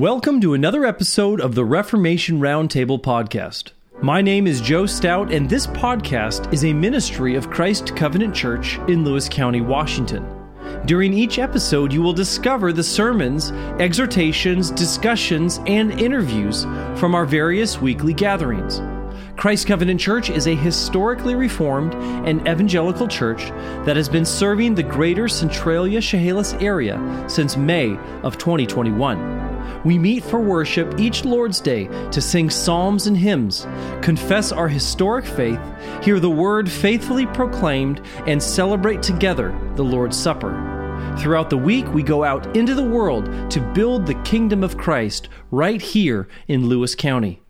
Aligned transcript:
Welcome 0.00 0.40
to 0.40 0.54
another 0.54 0.86
episode 0.86 1.42
of 1.42 1.54
the 1.54 1.66
Reformation 1.66 2.40
Roundtable 2.40 2.98
podcast. 2.98 3.72
My 4.00 4.22
name 4.22 4.46
is 4.46 4.62
Joe 4.62 4.86
Stout, 4.86 5.30
and 5.30 5.46
this 5.46 5.66
podcast 5.66 6.50
is 6.54 6.64
a 6.64 6.72
ministry 6.72 7.34
of 7.34 7.50
Christ 7.50 7.94
Covenant 7.94 8.34
Church 8.34 8.78
in 8.88 9.04
Lewis 9.04 9.28
County, 9.28 9.60
Washington. 9.60 10.24
During 10.86 11.12
each 11.12 11.38
episode, 11.38 11.92
you 11.92 12.00
will 12.00 12.14
discover 12.14 12.72
the 12.72 12.82
sermons, 12.82 13.50
exhortations, 13.78 14.70
discussions, 14.70 15.60
and 15.66 15.92
interviews 16.00 16.62
from 16.98 17.14
our 17.14 17.26
various 17.26 17.78
weekly 17.78 18.14
gatherings. 18.14 18.80
Christ 19.36 19.66
Covenant 19.66 20.00
Church 20.00 20.30
is 20.30 20.46
a 20.46 20.54
historically 20.54 21.34
reformed 21.34 21.92
and 22.26 22.40
evangelical 22.48 23.06
church 23.06 23.50
that 23.84 23.96
has 23.96 24.08
been 24.08 24.24
serving 24.24 24.74
the 24.74 24.82
greater 24.82 25.28
Centralia 25.28 26.00
Chehalis 26.00 26.54
area 26.54 27.26
since 27.28 27.58
May 27.58 27.98
of 28.22 28.38
2021. 28.38 29.59
We 29.84 29.98
meet 29.98 30.22
for 30.22 30.40
worship 30.40 31.00
each 31.00 31.24
Lord's 31.24 31.60
Day 31.60 31.86
to 32.10 32.20
sing 32.20 32.50
psalms 32.50 33.06
and 33.06 33.16
hymns, 33.16 33.66
confess 34.02 34.52
our 34.52 34.68
historic 34.68 35.24
faith, 35.24 35.60
hear 36.02 36.20
the 36.20 36.30
word 36.30 36.70
faithfully 36.70 37.26
proclaimed, 37.26 38.02
and 38.26 38.42
celebrate 38.42 39.02
together 39.02 39.58
the 39.76 39.84
Lord's 39.84 40.18
Supper. 40.18 40.52
Throughout 41.18 41.50
the 41.50 41.56
week, 41.58 41.92
we 41.92 42.02
go 42.02 42.24
out 42.24 42.56
into 42.56 42.74
the 42.74 42.82
world 42.82 43.50
to 43.50 43.60
build 43.74 44.06
the 44.06 44.22
kingdom 44.22 44.62
of 44.62 44.76
Christ 44.76 45.28
right 45.50 45.80
here 45.80 46.28
in 46.46 46.66
Lewis 46.66 46.94
County. 46.94 47.40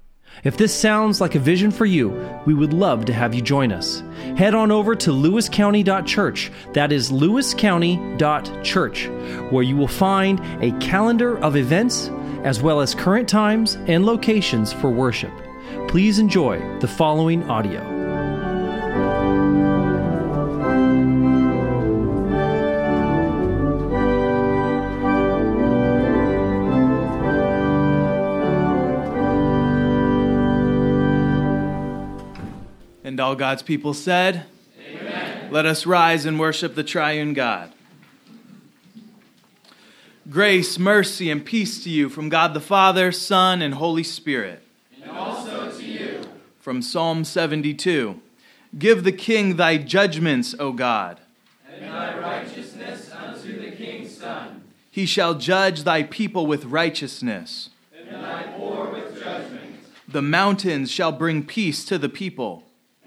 If 0.45 0.57
this 0.57 0.73
sounds 0.73 1.21
like 1.21 1.35
a 1.35 1.41
vision 1.41 1.71
for 1.71 1.85
you, 1.85 2.11
we 2.47 2.55
would 2.55 2.73
love 2.73 3.05
to 3.07 3.13
have 3.13 3.35
you 3.35 3.43
join 3.43 3.73
us. 3.73 4.03
Head 4.37 4.55
on 4.55 4.71
over 4.71 4.95
to 4.95 5.11
lewiscounty.church. 5.11 6.51
That 6.73 6.93
is 6.93 7.11
lewiscounty.church, 7.11 9.09
where 9.51 9.63
you 9.63 9.77
will 9.77 9.89
find 9.89 10.41
a 10.63 10.71
calendar 10.79 11.37
of 11.39 11.57
events 11.57 12.11
as 12.45 12.63
well 12.63 12.81
as 12.81 12.95
current 12.95 13.29
times 13.29 13.77
and 13.87 14.07
locations 14.07 14.73
for 14.73 14.91
worship. 14.91 15.33
Please 15.89 16.19
enjoy 16.19 16.59
the 16.79 16.89
following 16.89 17.43
audio. 17.51 17.81
And 33.03 33.19
all 33.19 33.35
God's 33.35 33.63
people 33.63 33.93
said, 33.93 34.47
Amen. 34.89 35.51
Let 35.51 35.67
us 35.67 35.85
rise 35.85 36.25
and 36.25 36.39
worship 36.39 36.75
the 36.77 36.85
triune 36.85 37.35
God. 37.35 37.73
Grace, 40.31 40.79
mercy, 40.79 41.29
and 41.29 41.45
peace 41.45 41.83
to 41.83 41.91
you 41.91 42.09
from 42.09 42.29
God 42.29 42.55
the 42.55 42.61
Father, 42.61 43.11
Son, 43.11 43.61
and 43.61 43.75
Holy 43.75 44.05
Spirit. 44.05 44.63
And 45.03 45.11
also 45.11 45.73
to 45.77 45.85
you. 45.85 46.21
From 46.61 46.83
Psalm 46.83 47.25
72 47.25 48.21
Give 48.79 49.03
the 49.03 49.11
king 49.11 49.57
thy 49.57 49.77
judgments, 49.77 50.55
O 50.61 50.73
God. 50.73 51.19
And 51.69 51.85
thy 51.93 52.17
righteousness 52.17 53.11
unto 53.13 53.61
the 53.61 53.73
king's 53.73 54.17
son. 54.17 54.63
He 54.89 55.05
shall 55.05 55.35
judge 55.35 55.83
thy 55.83 56.05
people 56.05 56.47
with 56.47 56.67
righteousness. 56.67 57.71
And 57.99 58.23
thy 58.23 58.45
poor 58.57 58.89
with 58.89 59.21
judgment. 59.21 59.75
The 60.07 60.23
mountains 60.23 60.93
shall 60.93 61.11
bring 61.11 61.45
peace 61.45 61.85
to 61.87 61.99
the 61.99 62.09
people. 62.09 62.63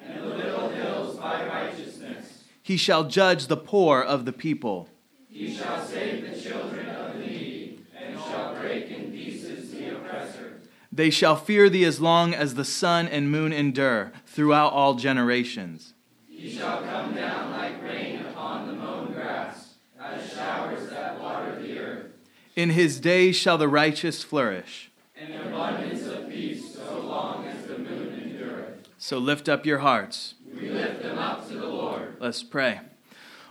And 0.06 0.22
the 0.22 0.28
little 0.28 0.68
hills 0.68 1.16
by 1.16 1.48
righteousness. 1.48 2.44
He 2.62 2.76
shall 2.76 3.06
judge 3.06 3.48
the 3.48 3.56
poor 3.56 4.02
of 4.02 4.26
the 4.26 4.34
people. 4.34 4.90
He 5.34 5.56
shall 5.56 5.84
save 5.84 6.30
the 6.30 6.40
children 6.40 6.88
of 6.90 7.16
the 7.16 7.20
needy, 7.22 7.80
and 8.00 8.20
shall 8.20 8.56
break 8.56 8.92
in 8.92 9.12
pieces 9.12 9.72
the 9.72 9.96
oppressor. 9.96 10.62
They 10.96 11.09
shall 11.09 11.36
fear 11.36 11.70
thee 11.70 11.86
as 11.86 12.00
long 12.00 12.36
as 12.36 12.54
the 12.54 12.64
sun 12.64 13.08
and 13.08 13.31
moon 13.31 13.52
endure, 13.52 14.12
throughout 14.28 14.74
all 14.74 14.94
generations. 14.94 15.96
He 16.30 16.56
shall 16.56 16.84
come 16.84 17.16
down 17.16 17.50
like 17.50 17.81
rain 17.81 18.24
upon 18.28 18.68
the 18.68 18.74
mown 18.74 19.12
grass, 19.12 19.74
as 20.00 20.32
showers 20.32 20.92
that 20.92 21.20
water 21.20 21.59
the 21.59 21.80
earth. 21.80 22.12
In 22.56 22.70
his 22.70 23.00
days 23.00 23.36
shall 23.36 23.58
the 23.58 23.68
righteous 23.68 24.24
flourish. 24.24 24.92
And 25.16 25.34
abundance 25.34 26.06
of 26.06 26.30
peace 26.30 26.76
so 26.76 27.00
long 27.00 27.48
as 27.48 27.66
the 27.66 27.80
moon 27.80 28.22
endureth. 28.22 28.88
So 29.00 29.18
lift 29.18 29.50
up 29.50 29.66
your 29.66 29.80
hearts. 29.80 30.36
We 30.53 30.70
lift 30.70 31.02
them 31.02 31.18
up 31.18 31.48
to 31.48 31.56
the 31.56 31.66
Lord. 31.66 32.18
Let's 32.20 32.44
pray. 32.44 32.82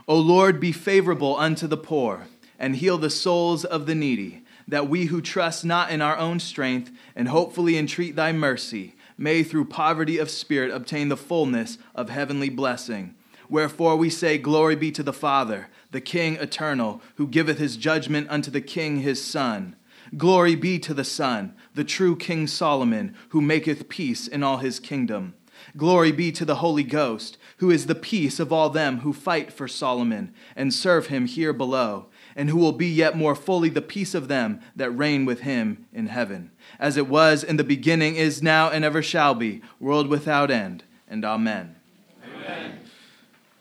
O 0.07 0.17
Lord, 0.17 0.61
be 0.61 0.71
favorable 0.71 1.37
unto 1.37 1.67
the 1.67 1.77
poor, 1.77 2.29
and 2.57 2.77
heal 2.77 2.99
the 2.99 3.11
souls 3.11 3.65
of 3.65 3.87
the 3.87 3.97
needy, 3.97 4.42
that 4.73 4.89
we 4.89 5.05
who 5.05 5.21
trust 5.21 5.67
not 5.67 5.91
in 5.91 6.01
our 6.01 6.17
own 6.17 6.41
strength, 6.41 6.91
and 7.15 7.29
hopefully 7.29 7.77
entreat 7.77 8.17
thy 8.17 8.33
mercy, 8.33 8.95
may 9.19 9.43
through 9.43 9.67
poverty 9.67 10.17
of 10.17 10.31
spirit 10.31 10.71
obtain 10.71 11.11
the 11.11 11.17
fullness 11.17 11.77
of 11.95 12.09
heavenly 12.09 12.49
blessing. 12.49 13.15
Wherefore 13.51 13.97
we 13.97 14.09
say, 14.09 14.39
Glory 14.39 14.75
be 14.75 14.91
to 14.93 15.03
the 15.03 15.13
Father, 15.13 15.69
the 15.91 16.01
King 16.01 16.37
eternal, 16.37 17.03
who 17.17 17.29
giveth 17.29 17.59
his 17.59 17.77
judgment 17.77 18.29
unto 18.31 18.51
the 18.51 18.63
King 18.63 19.01
his 19.01 19.23
Son. 19.23 19.77
Glory 20.17 20.55
be 20.55 20.79
to 20.79 20.95
the 20.95 21.05
Son, 21.05 21.55
the 21.75 21.85
true 21.85 22.17
King 22.17 22.47
Solomon, 22.47 23.15
who 23.29 23.43
maketh 23.43 23.91
peace 23.91 24.27
in 24.27 24.43
all 24.43 24.57
his 24.57 24.81
kingdom. 24.81 25.35
Glory 25.77 26.13
be 26.13 26.33
to 26.33 26.47
the 26.47 26.57
Holy 26.57 26.83
Ghost, 26.83 27.37
who 27.59 27.71
is 27.71 27.85
the 27.85 27.95
peace 27.95 28.41
of 28.41 28.55
all 28.55 28.71
them 28.71 29.01
who 29.01 29.13
fight 29.13 29.53
for 29.53 29.69
Solomon 29.69 30.33
and 30.57 30.73
serve 30.73 31.09
him 31.09 31.27
here 31.27 31.53
below, 31.53 32.07
and 32.37 32.51
who 32.51 32.57
will 32.57 32.73
be 32.73 32.89
yet 32.89 33.17
more 33.17 33.35
fully 33.35 33.69
the 33.69 33.83
peace 33.83 34.15
of 34.15 34.29
them 34.29 34.61
that 34.77 34.91
reign 34.91 35.25
with 35.25 35.41
him 35.41 35.87
in 35.93 36.07
heaven, 36.07 36.51
as 36.79 36.97
it 36.97 37.09
was 37.09 37.45
in 37.45 37.57
the 37.57 37.65
beginning, 37.65 38.17
is 38.17 38.43
now, 38.43 38.71
and 38.71 38.85
ever 38.85 39.03
shall 39.03 39.35
be, 39.35 39.63
world 39.81 40.09
without 40.09 40.51
end. 40.51 40.85
And 41.09 41.25
amen. 41.25 41.77
Amen. 42.25 42.81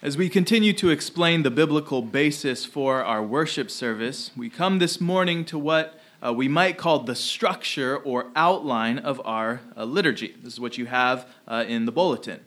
As 0.01 0.17
we 0.17 0.29
continue 0.29 0.73
to 0.73 0.89
explain 0.89 1.43
the 1.43 1.51
biblical 1.51 2.01
basis 2.01 2.65
for 2.65 3.03
our 3.03 3.21
worship 3.21 3.69
service, 3.69 4.31
we 4.35 4.49
come 4.49 4.79
this 4.79 4.99
morning 4.99 5.45
to 5.45 5.59
what 5.59 5.99
uh, 6.25 6.33
we 6.33 6.47
might 6.47 6.77
call 6.77 6.99
the 6.99 7.15
structure 7.15 7.97
or 7.97 8.27
outline 8.35 8.99
of 8.99 9.21
our 9.25 9.61
uh, 9.75 9.83
liturgy. 9.83 10.35
This 10.41 10.53
is 10.53 10.59
what 10.59 10.77
you 10.77 10.85
have 10.85 11.27
uh, 11.47 11.65
in 11.67 11.85
the 11.85 11.91
bulletin. 11.91 12.39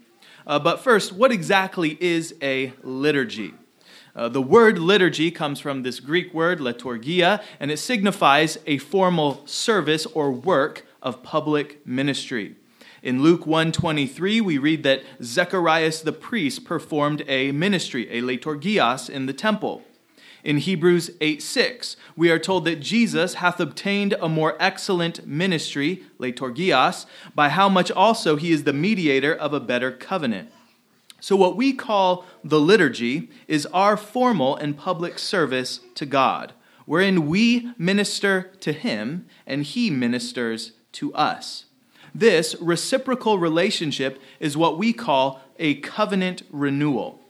Uh, 0.46 0.58
but 0.58 0.80
first, 0.80 1.12
what 1.12 1.32
exactly 1.32 1.96
is 2.00 2.34
a 2.42 2.72
liturgy? 2.82 3.54
Uh, 4.16 4.28
the 4.28 4.42
word 4.42 4.78
liturgy 4.78 5.30
comes 5.32 5.58
from 5.58 5.82
this 5.82 5.98
Greek 5.98 6.32
word 6.32 6.60
liturgia, 6.60 7.42
and 7.58 7.72
it 7.72 7.78
signifies 7.78 8.58
a 8.64 8.78
formal 8.78 9.44
service 9.44 10.06
or 10.06 10.30
work 10.30 10.86
of 11.02 11.24
public 11.24 11.84
ministry. 11.84 12.54
In 13.02 13.22
Luke 13.22 13.44
1:23, 13.44 14.40
we 14.40 14.56
read 14.56 14.84
that 14.84 15.02
Zacharias 15.20 16.00
the 16.00 16.12
priest 16.12 16.64
performed 16.64 17.24
a 17.26 17.50
ministry, 17.50 18.08
a 18.08 18.22
liturgias, 18.22 19.10
in 19.10 19.26
the 19.26 19.32
temple. 19.32 19.82
In 20.44 20.58
Hebrews 20.58 21.10
8:6, 21.20 21.96
we 22.16 22.30
are 22.30 22.38
told 22.38 22.64
that 22.66 22.80
Jesus 22.80 23.34
hath 23.34 23.58
obtained 23.58 24.14
a 24.20 24.28
more 24.28 24.56
excellent 24.60 25.26
ministry, 25.26 26.04
liturgias, 26.20 27.06
by 27.34 27.48
how 27.48 27.68
much 27.68 27.90
also 27.90 28.36
he 28.36 28.52
is 28.52 28.62
the 28.62 28.72
mediator 28.72 29.34
of 29.34 29.52
a 29.52 29.60
better 29.60 29.90
covenant. 29.90 30.50
So, 31.24 31.36
what 31.36 31.56
we 31.56 31.72
call 31.72 32.26
the 32.44 32.60
liturgy 32.60 33.30
is 33.48 33.64
our 33.72 33.96
formal 33.96 34.56
and 34.56 34.76
public 34.76 35.18
service 35.18 35.80
to 35.94 36.04
God, 36.04 36.52
wherein 36.84 37.26
we 37.26 37.72
minister 37.78 38.52
to 38.60 38.74
him 38.74 39.24
and 39.46 39.62
he 39.62 39.88
ministers 39.88 40.72
to 40.92 41.14
us. 41.14 41.64
This 42.14 42.54
reciprocal 42.60 43.38
relationship 43.38 44.20
is 44.38 44.54
what 44.54 44.76
we 44.76 44.92
call 44.92 45.40
a 45.58 45.76
covenant 45.76 46.42
renewal. 46.50 47.22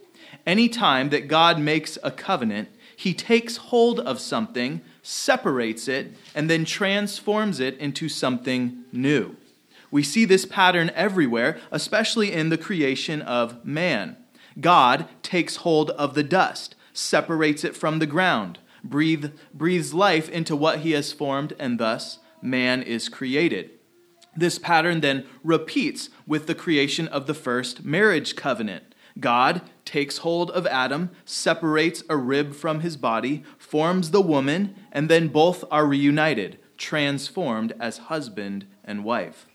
Anytime 0.45 1.11
that 1.11 1.29
God 1.29 1.61
makes 1.61 1.97
a 2.03 2.11
covenant, 2.11 2.71
he 2.97 3.15
takes 3.15 3.59
hold 3.59 4.01
of 4.01 4.19
something, 4.19 4.81
separates 5.05 5.87
it, 5.87 6.17
and 6.35 6.51
then 6.51 6.65
transforms 6.65 7.61
it 7.61 7.79
into 7.79 8.09
something 8.09 8.87
new. 8.91 9.37
We 9.95 10.03
see 10.03 10.25
this 10.25 10.45
pattern 10.45 10.91
everywhere, 10.97 11.57
especially 11.71 12.33
in 12.33 12.49
the 12.49 12.59
creation 12.59 13.23
of 13.23 13.65
man. 13.65 14.17
God 14.61 15.09
takes 15.23 15.63
hold 15.63 15.91
of 15.91 16.15
the 16.15 16.25
dust, 16.25 16.75
separates 16.93 17.63
it 17.63 17.77
from 17.77 18.01
the 18.01 18.07
ground, 18.07 18.59
breathe, 18.83 19.31
breathes 19.55 19.95
life 19.95 20.29
into 20.29 20.57
what 20.57 20.81
he 20.81 20.91
has 20.99 21.13
formed, 21.13 21.53
and 21.61 21.79
thus 21.79 22.19
man 22.43 22.83
is 22.83 23.09
created. 23.09 23.71
This 24.35 24.59
pattern 24.59 25.01
then 25.01 25.27
repeats 25.45 26.11
with 26.27 26.49
the 26.49 26.57
creation 26.57 27.07
of 27.07 27.29
the 27.29 27.33
first 27.33 27.85
marriage 27.85 28.35
covenant. 28.35 28.97
God 29.21 29.63
takes 29.85 30.19
hold 30.19 30.51
of 30.51 30.67
Adam, 30.67 31.11
separates 31.25 32.03
a 32.09 32.17
rib 32.17 32.53
from 32.57 32.81
his 32.81 32.97
body, 32.97 33.45
forms 33.59 34.11
the 34.11 34.21
woman, 34.21 34.75
and 34.91 35.09
then 35.09 35.29
both 35.29 35.65
are 35.71 35.87
reunited, 35.87 36.59
transformed 36.77 37.73
as 37.79 37.99
husband 38.11 38.67
and 38.85 39.05
wife. 39.05 39.47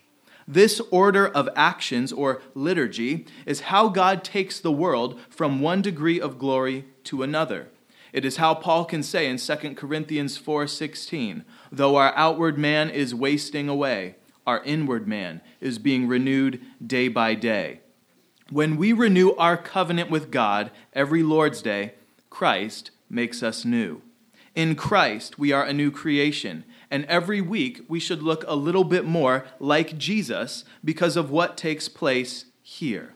This 0.52 0.80
order 0.90 1.28
of 1.28 1.48
actions, 1.54 2.12
or 2.12 2.42
liturgy, 2.56 3.24
is 3.46 3.60
how 3.60 3.86
God 3.86 4.24
takes 4.24 4.58
the 4.58 4.72
world 4.72 5.20
from 5.30 5.60
one 5.60 5.80
degree 5.80 6.20
of 6.20 6.40
glory 6.40 6.86
to 7.04 7.22
another. 7.22 7.68
It 8.12 8.24
is 8.24 8.38
how 8.38 8.54
Paul 8.54 8.84
can 8.84 9.04
say 9.04 9.28
in 9.28 9.38
2 9.38 9.76
Corinthians 9.76 10.36
4:16, 10.36 11.44
Though 11.70 11.94
our 11.94 12.12
outward 12.16 12.58
man 12.58 12.90
is 12.90 13.14
wasting 13.14 13.68
away, 13.68 14.16
our 14.44 14.60
inward 14.64 15.06
man 15.06 15.40
is 15.60 15.78
being 15.78 16.08
renewed 16.08 16.60
day 16.84 17.06
by 17.06 17.36
day. 17.36 17.78
When 18.50 18.76
we 18.76 18.92
renew 18.92 19.30
our 19.36 19.56
covenant 19.56 20.10
with 20.10 20.32
God 20.32 20.72
every 20.92 21.22
Lord's 21.22 21.62
Day, 21.62 21.94
Christ 22.28 22.90
makes 23.08 23.44
us 23.44 23.64
new. 23.64 24.02
In 24.56 24.74
Christ, 24.74 25.38
we 25.38 25.52
are 25.52 25.62
a 25.62 25.72
new 25.72 25.92
creation, 25.92 26.64
and 26.90 27.04
every 27.04 27.40
week 27.40 27.84
we 27.88 28.00
should 28.00 28.22
look 28.22 28.44
a 28.46 28.56
little 28.56 28.84
bit 28.84 29.04
more 29.04 29.46
like 29.58 29.98
Jesus 29.98 30.64
because 30.84 31.16
of 31.16 31.30
what 31.30 31.56
takes 31.56 31.88
place 31.88 32.46
here. 32.62 33.14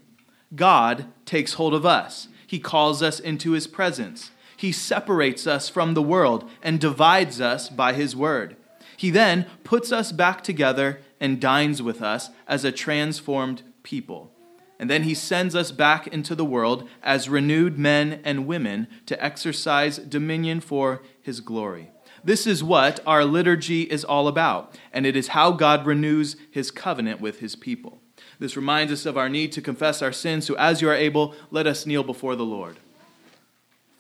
God 0.55 1.07
takes 1.25 1.55
hold 1.55 1.75
of 1.75 1.85
us, 1.85 2.29
He 2.47 2.59
calls 2.59 3.03
us 3.03 3.19
into 3.19 3.53
His 3.53 3.67
presence. 3.67 4.31
He 4.57 4.71
separates 4.71 5.47
us 5.47 5.69
from 5.69 5.95
the 5.95 6.03
world 6.03 6.49
and 6.63 6.81
divides 6.81 7.41
us 7.41 7.69
by 7.69 7.93
His 7.93 8.15
word. 8.15 8.57
He 8.97 9.11
then 9.11 9.47
puts 9.65 9.93
us 9.93 10.13
back 10.13 10.43
together 10.43 11.01
and 11.21 11.41
dines 11.41 11.83
with 11.83 12.01
us 12.01 12.31
as 12.47 12.65
a 12.65 12.73
transformed 12.73 13.63
people. 13.83 14.31
And 14.79 14.91
then 14.91 15.05
he 15.05 15.15
sends 15.15 15.55
us 15.55 15.71
back 15.71 16.07
into 16.09 16.35
the 16.35 16.45
world 16.45 16.89
as 17.03 17.29
renewed 17.29 17.79
men 17.79 18.21
and 18.25 18.47
women 18.47 18.89
to 19.07 19.25
exercise 19.25 19.99
dominion 19.99 20.61
for 20.61 21.03
his 21.23 21.41
glory. 21.41 21.91
This 22.25 22.47
is 22.47 22.65
what 22.65 23.01
our 23.07 23.25
liturgy 23.25 23.83
is 23.83 24.03
all 24.03 24.29
about, 24.29 24.79
and 24.93 25.05
it 25.05 25.15
is 25.15 25.29
how 25.29 25.53
God 25.53 25.85
renews 25.85 26.37
his 26.51 26.71
covenant 26.71 27.21
with 27.21 27.41
his 27.41 27.55
people. 27.55 28.01
This 28.39 28.57
reminds 28.57 28.93
us 28.93 29.05
of 29.05 29.19
our 29.19 29.29
need 29.29 29.53
to 29.53 29.61
confess 29.61 30.01
our 30.01 30.13
sins, 30.13 30.47
so 30.47 30.55
as 30.55 30.81
you 30.81 30.89
are 30.89 30.95
able, 30.95 31.35
let 31.51 31.67
us 31.67 31.85
kneel 31.85 32.03
before 32.03 32.35
the 32.35 32.45
Lord. 32.45 32.79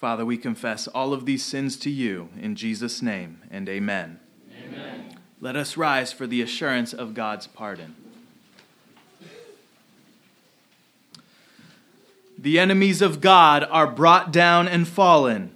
Father, 0.01 0.25
we 0.25 0.37
confess 0.37 0.89
all 0.89 1.13
of 1.13 1.27
these 1.27 1.45
sins 1.45 1.77
to 1.79 1.91
you 1.91 2.31
in 2.41 2.57
Jesus' 2.57 3.03
name, 3.03 3.43
and 3.51 3.69
amen. 3.69 4.21
Amen. 4.67 5.19
Let 5.41 5.57
us 5.57 5.77
rise 5.77 6.13
for 6.13 6.27
the 6.27 6.41
assurance 6.41 6.93
of 6.93 7.13
God's 7.15 7.47
pardon. 7.47 7.95
The 12.39 12.59
enemies 12.59 13.01
of 13.01 13.21
God 13.21 13.67
are 13.71 13.87
brought 13.87 14.33
down 14.33 14.67
and 14.67 14.89
fallen. 14.89 15.54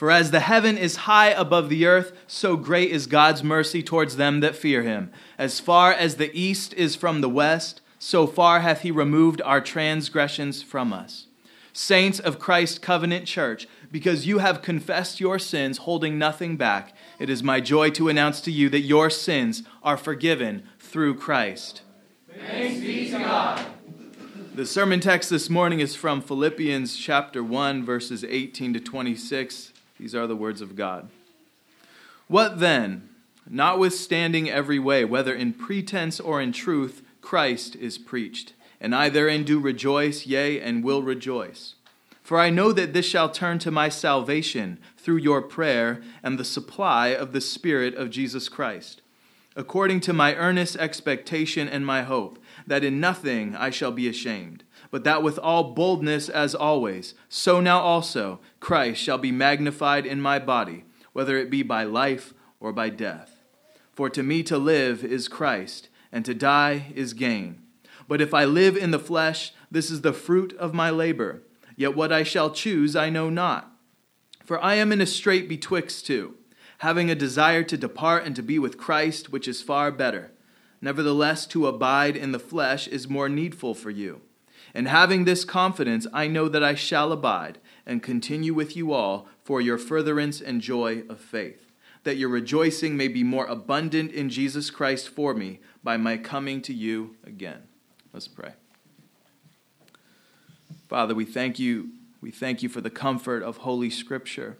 For 0.00 0.10
as 0.10 0.30
the 0.30 0.40
heaven 0.40 0.78
is 0.78 1.04
high 1.04 1.28
above 1.28 1.68
the 1.68 1.84
earth, 1.84 2.14
so 2.26 2.56
great 2.56 2.90
is 2.90 3.06
God's 3.06 3.44
mercy 3.44 3.82
towards 3.82 4.16
them 4.16 4.40
that 4.40 4.56
fear 4.56 4.82
him. 4.82 5.12
As 5.36 5.60
far 5.60 5.92
as 5.92 6.16
the 6.16 6.34
east 6.34 6.72
is 6.72 6.96
from 6.96 7.20
the 7.20 7.28
west, 7.28 7.82
so 7.98 8.26
far 8.26 8.60
hath 8.60 8.80
he 8.80 8.90
removed 8.90 9.42
our 9.42 9.60
transgressions 9.60 10.62
from 10.62 10.94
us. 10.94 11.26
Saints 11.74 12.18
of 12.18 12.38
Christ 12.38 12.80
Covenant 12.80 13.26
Church, 13.26 13.68
because 13.92 14.26
you 14.26 14.38
have 14.38 14.62
confessed 14.62 15.20
your 15.20 15.38
sins, 15.38 15.76
holding 15.76 16.18
nothing 16.18 16.56
back, 16.56 16.94
it 17.18 17.28
is 17.28 17.42
my 17.42 17.60
joy 17.60 17.90
to 17.90 18.08
announce 18.08 18.40
to 18.40 18.50
you 18.50 18.70
that 18.70 18.80
your 18.80 19.10
sins 19.10 19.64
are 19.82 19.98
forgiven 19.98 20.62
through 20.78 21.16
Christ. 21.16 21.82
Thanks 22.34 22.80
be 22.80 23.10
to 23.10 23.18
God. 23.18 23.66
The 24.54 24.64
sermon 24.64 25.00
text 25.00 25.28
this 25.28 25.50
morning 25.50 25.80
is 25.80 25.94
from 25.94 26.22
Philippians 26.22 26.96
chapter 26.96 27.44
1, 27.44 27.84
verses 27.84 28.24
18 28.24 28.72
to 28.72 28.80
26. 28.80 29.74
These 30.00 30.14
are 30.14 30.26
the 30.26 30.34
words 30.34 30.62
of 30.62 30.76
God. 30.76 31.10
What 32.26 32.58
then? 32.58 33.10
Notwithstanding 33.46 34.48
every 34.48 34.78
way, 34.78 35.04
whether 35.04 35.34
in 35.34 35.52
pretense 35.52 36.18
or 36.18 36.40
in 36.40 36.52
truth, 36.52 37.02
Christ 37.20 37.76
is 37.76 37.98
preached, 37.98 38.54
and 38.80 38.94
I 38.94 39.10
therein 39.10 39.44
do 39.44 39.60
rejoice, 39.60 40.24
yea, 40.24 40.58
and 40.58 40.82
will 40.82 41.02
rejoice. 41.02 41.74
For 42.22 42.40
I 42.40 42.48
know 42.48 42.72
that 42.72 42.94
this 42.94 43.04
shall 43.04 43.28
turn 43.28 43.58
to 43.58 43.70
my 43.70 43.90
salvation 43.90 44.78
through 44.96 45.18
your 45.18 45.42
prayer 45.42 46.00
and 46.22 46.38
the 46.38 46.44
supply 46.44 47.08
of 47.08 47.32
the 47.32 47.40
Spirit 47.42 47.94
of 47.94 48.08
Jesus 48.08 48.48
Christ, 48.48 49.02
according 49.54 50.00
to 50.00 50.14
my 50.14 50.34
earnest 50.34 50.76
expectation 50.76 51.68
and 51.68 51.84
my 51.84 52.04
hope, 52.04 52.38
that 52.66 52.84
in 52.84 53.00
nothing 53.00 53.54
I 53.54 53.68
shall 53.68 53.92
be 53.92 54.08
ashamed 54.08 54.64
but 54.90 55.04
that 55.04 55.22
with 55.22 55.38
all 55.38 55.72
boldness 55.72 56.28
as 56.28 56.54
always, 56.54 57.14
so 57.28 57.60
now 57.60 57.80
also 57.80 58.40
Christ 58.70 59.02
shall 59.02 59.18
be 59.18 59.32
magnified 59.32 60.06
in 60.06 60.20
my 60.20 60.38
body, 60.38 60.84
whether 61.12 61.36
it 61.36 61.50
be 61.50 61.64
by 61.64 61.82
life 61.82 62.34
or 62.60 62.72
by 62.72 62.88
death. 62.88 63.42
For 63.90 64.08
to 64.10 64.22
me 64.22 64.44
to 64.44 64.58
live 64.58 65.02
is 65.02 65.26
Christ, 65.26 65.88
and 66.12 66.24
to 66.24 66.34
die 66.34 66.92
is 66.94 67.12
gain. 67.12 67.62
But 68.06 68.20
if 68.20 68.32
I 68.32 68.44
live 68.44 68.76
in 68.76 68.92
the 68.92 69.00
flesh, 69.00 69.52
this 69.72 69.90
is 69.90 70.02
the 70.02 70.12
fruit 70.12 70.56
of 70.56 70.72
my 70.72 70.88
labor. 70.88 71.42
Yet 71.74 71.96
what 71.96 72.12
I 72.12 72.22
shall 72.22 72.52
choose 72.52 72.94
I 72.94 73.10
know 73.10 73.28
not. 73.28 73.72
For 74.44 74.62
I 74.62 74.76
am 74.76 74.92
in 74.92 75.00
a 75.00 75.04
strait 75.04 75.48
betwixt 75.48 76.06
two, 76.06 76.36
having 76.78 77.10
a 77.10 77.16
desire 77.16 77.64
to 77.64 77.76
depart 77.76 78.24
and 78.24 78.36
to 78.36 78.42
be 78.42 78.60
with 78.60 78.78
Christ, 78.78 79.32
which 79.32 79.48
is 79.48 79.60
far 79.60 79.90
better. 79.90 80.30
Nevertheless, 80.80 81.44
to 81.46 81.66
abide 81.66 82.16
in 82.16 82.30
the 82.30 82.38
flesh 82.38 82.86
is 82.86 83.08
more 83.08 83.28
needful 83.28 83.74
for 83.74 83.90
you. 83.90 84.20
And 84.74 84.88
having 84.88 85.24
this 85.24 85.44
confidence, 85.44 86.06
I 86.12 86.26
know 86.28 86.48
that 86.48 86.62
I 86.62 86.74
shall 86.74 87.12
abide 87.12 87.58
and 87.86 88.02
continue 88.02 88.54
with 88.54 88.76
you 88.76 88.92
all 88.92 89.26
for 89.42 89.60
your 89.60 89.78
furtherance 89.78 90.40
and 90.40 90.60
joy 90.60 91.02
of 91.08 91.18
faith, 91.20 91.72
that 92.04 92.16
your 92.16 92.28
rejoicing 92.28 92.96
may 92.96 93.08
be 93.08 93.24
more 93.24 93.46
abundant 93.46 94.12
in 94.12 94.30
Jesus 94.30 94.70
Christ 94.70 95.08
for 95.08 95.34
me 95.34 95.60
by 95.82 95.96
my 95.96 96.16
coming 96.16 96.62
to 96.62 96.74
you 96.74 97.16
again. 97.24 97.62
Let's 98.12 98.28
pray. 98.28 98.52
Father, 100.88 101.14
we 101.14 101.24
thank 101.24 101.58
you. 101.58 101.90
We 102.20 102.30
thank 102.30 102.62
you 102.62 102.68
for 102.68 102.80
the 102.80 102.90
comfort 102.90 103.42
of 103.42 103.58
Holy 103.58 103.90
Scripture. 103.90 104.58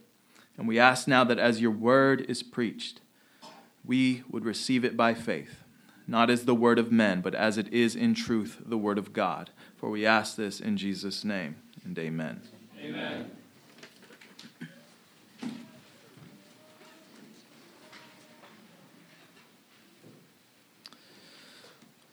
And 0.56 0.68
we 0.68 0.78
ask 0.78 1.08
now 1.08 1.24
that 1.24 1.38
as 1.38 1.60
your 1.60 1.70
word 1.70 2.20
is 2.28 2.42
preached, 2.42 3.00
we 3.84 4.22
would 4.30 4.44
receive 4.44 4.84
it 4.84 4.96
by 4.96 5.14
faith, 5.14 5.64
not 6.06 6.30
as 6.30 6.44
the 6.44 6.54
word 6.54 6.78
of 6.78 6.92
men, 6.92 7.20
but 7.20 7.34
as 7.34 7.58
it 7.58 7.72
is 7.72 7.96
in 7.96 8.14
truth 8.14 8.60
the 8.64 8.78
word 8.78 8.98
of 8.98 9.12
God. 9.12 9.50
For 9.80 9.88
we 9.88 10.04
ask 10.04 10.36
this 10.36 10.60
in 10.60 10.76
Jesus' 10.76 11.24
name, 11.24 11.56
and 11.86 11.98
amen. 11.98 12.42
Amen. 12.78 13.30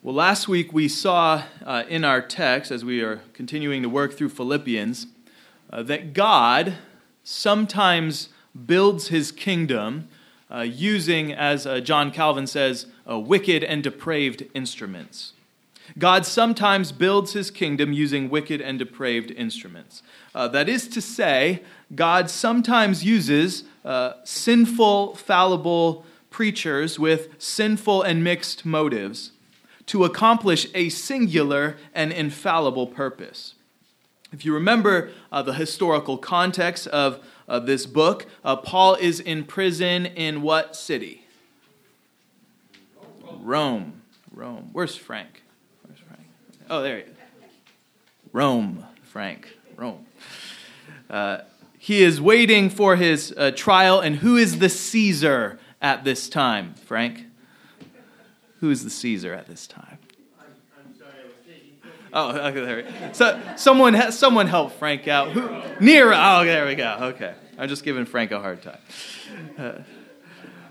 Well, 0.02 0.16
last 0.16 0.48
week 0.48 0.72
we 0.72 0.88
saw 0.88 1.44
uh, 1.66 1.84
in 1.90 2.06
our 2.06 2.22
text, 2.22 2.72
as 2.72 2.86
we 2.86 3.02
are 3.02 3.18
continuing 3.34 3.84
to 3.84 3.90
work 3.90 4.14
through 4.14 4.30
Philippians, 4.30 5.08
uh, 5.70 5.84
that 5.84 6.14
God 6.14 6.76
sometimes 7.26 8.30
builds 8.66 9.10
his 9.10 9.34
kingdom 9.34 10.08
uh, 10.50 10.62
using, 10.62 11.34
as 11.34 11.68
uh, 11.68 11.82
John 11.82 12.12
Calvin 12.12 12.48
says, 12.48 12.86
uh, 13.10 13.20
wicked 13.20 13.66
and 13.66 13.84
depraved 13.84 14.46
instruments. 14.54 15.34
God 15.98 16.26
sometimes 16.26 16.92
builds 16.92 17.34
his 17.34 17.52
kingdom 17.52 17.94
using 17.94 18.30
wicked 18.30 18.62
and 18.62 18.78
depraved 18.78 19.32
instruments. 19.32 20.04
Uh, 20.36 20.48
that 20.50 20.70
is 20.70 20.88
to 20.90 21.02
say, 21.02 21.64
God 21.96 22.30
sometimes 22.30 23.04
uses 23.04 23.64
uh, 23.86 24.14
sinful, 24.24 25.16
fallible 25.16 26.06
preachers 26.30 27.00
with 27.00 27.30
sinful 27.42 28.04
and 28.04 28.24
mixed 28.24 28.66
motives 28.66 29.32
to 29.88 30.04
accomplish 30.04 30.68
a 30.76 30.90
singular 30.90 31.78
and 31.96 32.12
infallible 32.12 32.88
purpose. 32.88 33.56
If 34.34 34.44
you 34.44 34.54
remember 34.54 35.10
uh, 35.32 35.42
the 35.42 35.54
historical 35.54 36.18
context 36.18 36.88
of 36.88 37.26
uh, 37.48 37.60
this 37.60 37.86
book, 37.86 38.26
uh, 38.44 38.58
Paul 38.58 38.96
is 38.96 39.22
in 39.22 39.46
prison 39.46 40.06
in 40.06 40.42
what 40.42 40.76
city? 40.76 41.24
Rome. 43.40 44.02
Rome. 44.34 44.70
Where's 44.74 44.98
Frank? 44.98 45.44
Oh, 46.70 46.82
there 46.82 46.98
he 46.98 47.04
is. 47.04 47.16
Rome, 48.34 48.86
Frank, 49.04 49.58
Rome. 49.76 50.06
Uh, 51.10 51.40
he 51.78 52.04
is 52.04 52.20
waiting 52.20 52.70
for 52.70 52.98
his 52.98 53.34
uh, 53.38 53.52
trial, 53.56 54.02
and 54.02 54.18
who 54.18 54.36
is 54.36 54.60
the 54.60 54.68
Caesar 54.68 55.60
at 55.82 56.04
this 56.04 56.28
time, 56.28 56.74
Frank? 56.74 57.24
Who 58.60 58.70
is 58.70 58.84
the 58.84 58.90
Caesar 58.90 59.34
at 59.34 59.48
this 59.48 59.66
time? 59.68 59.98
I'm, 60.40 60.46
I'm 60.86 60.96
sorry, 60.98 61.12
oh, 62.12 62.48
okay, 62.50 62.66
there. 62.66 63.14
So 63.14 63.42
someone, 63.56 64.12
someone 64.12 64.48
help 64.48 64.74
Frank 64.74 65.08
out. 65.08 65.32
Who? 65.32 65.62
Nero. 65.80 66.16
Oh, 66.18 66.44
there 66.44 66.66
we 66.66 66.76
go. 66.76 66.98
Okay, 67.14 67.34
I'm 67.58 67.70
just 67.70 67.86
giving 67.86 68.06
Frank 68.06 68.32
a 68.32 68.40
hard 68.42 68.62
time. 68.62 68.80
Uh, 69.58 69.72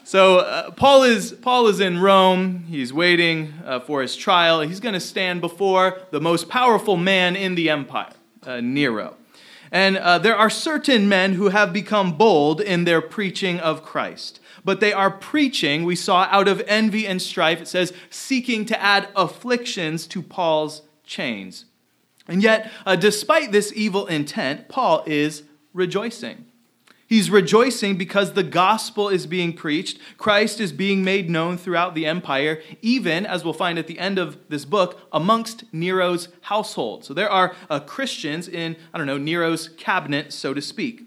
so 0.07 0.39
uh, 0.39 0.71
Paul 0.71 1.03
is 1.03 1.33
Paul 1.33 1.67
is 1.67 1.81
in 1.81 1.99
Rome. 1.99 2.65
He's 2.69 2.93
waiting 2.93 3.53
uh, 3.65 3.81
for 3.81 4.03
his 4.03 4.15
trial. 4.15 4.61
He's 4.61 4.79
going 4.79 4.93
to 4.93 5.01
stand 5.01 5.41
before 5.41 5.99
the 6.13 6.21
most 6.21 6.49
powerful 6.49 6.97
man 6.97 7.35
in 7.35 7.57
the 7.57 7.69
empire, 7.69 8.13
uh, 8.45 8.61
Nero. 8.61 9.17
And 9.73 9.97
uh, 9.97 10.19
there 10.19 10.37
are 10.37 10.49
certain 10.49 11.09
men 11.09 11.33
who 11.33 11.49
have 11.49 11.73
become 11.73 12.17
bold 12.17 12.61
in 12.61 12.85
their 12.85 13.01
preaching 13.01 13.59
of 13.59 13.83
Christ. 13.83 14.39
But 14.65 14.79
they 14.79 14.93
are 14.93 15.11
preaching, 15.11 15.85
we 15.85 15.97
saw, 15.97 16.29
out 16.31 16.47
of 16.47 16.63
envy 16.69 17.05
and 17.05 17.21
strife. 17.21 17.61
It 17.61 17.67
says, 17.67 17.93
seeking 18.09 18.65
to 18.67 18.81
add 18.81 19.09
afflictions 19.17 20.07
to 20.07 20.23
Paul's 20.23 20.83
chains. 21.05 21.65
And 22.29 22.45
yet, 22.45 22.71
uh, 22.87 22.95
despite 22.95 23.51
this 23.51 23.73
evil 23.75 24.07
intent, 24.07 24.69
Paul 24.69 25.03
is 25.05 25.43
rejoicing. 25.73 26.46
He's 27.09 27.31
rejoicing 27.31 27.97
because 27.97 28.33
the 28.33 28.43
gospel 28.43 29.09
is 29.09 29.27
being 29.27 29.53
preached. 29.53 29.99
Christ 30.19 30.61
is 30.61 30.73
being 30.73 31.05
made 31.05 31.31
known 31.31 31.57
throughout 31.57 31.95
the 31.95 32.05
empire, 32.05 32.61
even, 32.83 33.25
as 33.25 33.45
we'll 33.45 33.55
find 33.55 33.79
at 33.79 33.87
the 33.87 33.99
end 33.99 34.19
of 34.19 34.37
this 34.49 34.65
book, 34.65 34.99
amongst 35.13 35.73
Nero's 35.73 36.29
household. 36.43 37.05
So 37.05 37.15
there 37.15 37.31
are 37.31 37.55
uh, 37.71 37.79
Christians 37.81 38.49
in, 38.49 38.77
I 38.93 38.99
don't 38.99 39.07
know, 39.07 39.19
Nero's 39.19 39.69
cabinet, 39.69 40.33
so 40.33 40.53
to 40.53 40.61
speak. 40.61 41.05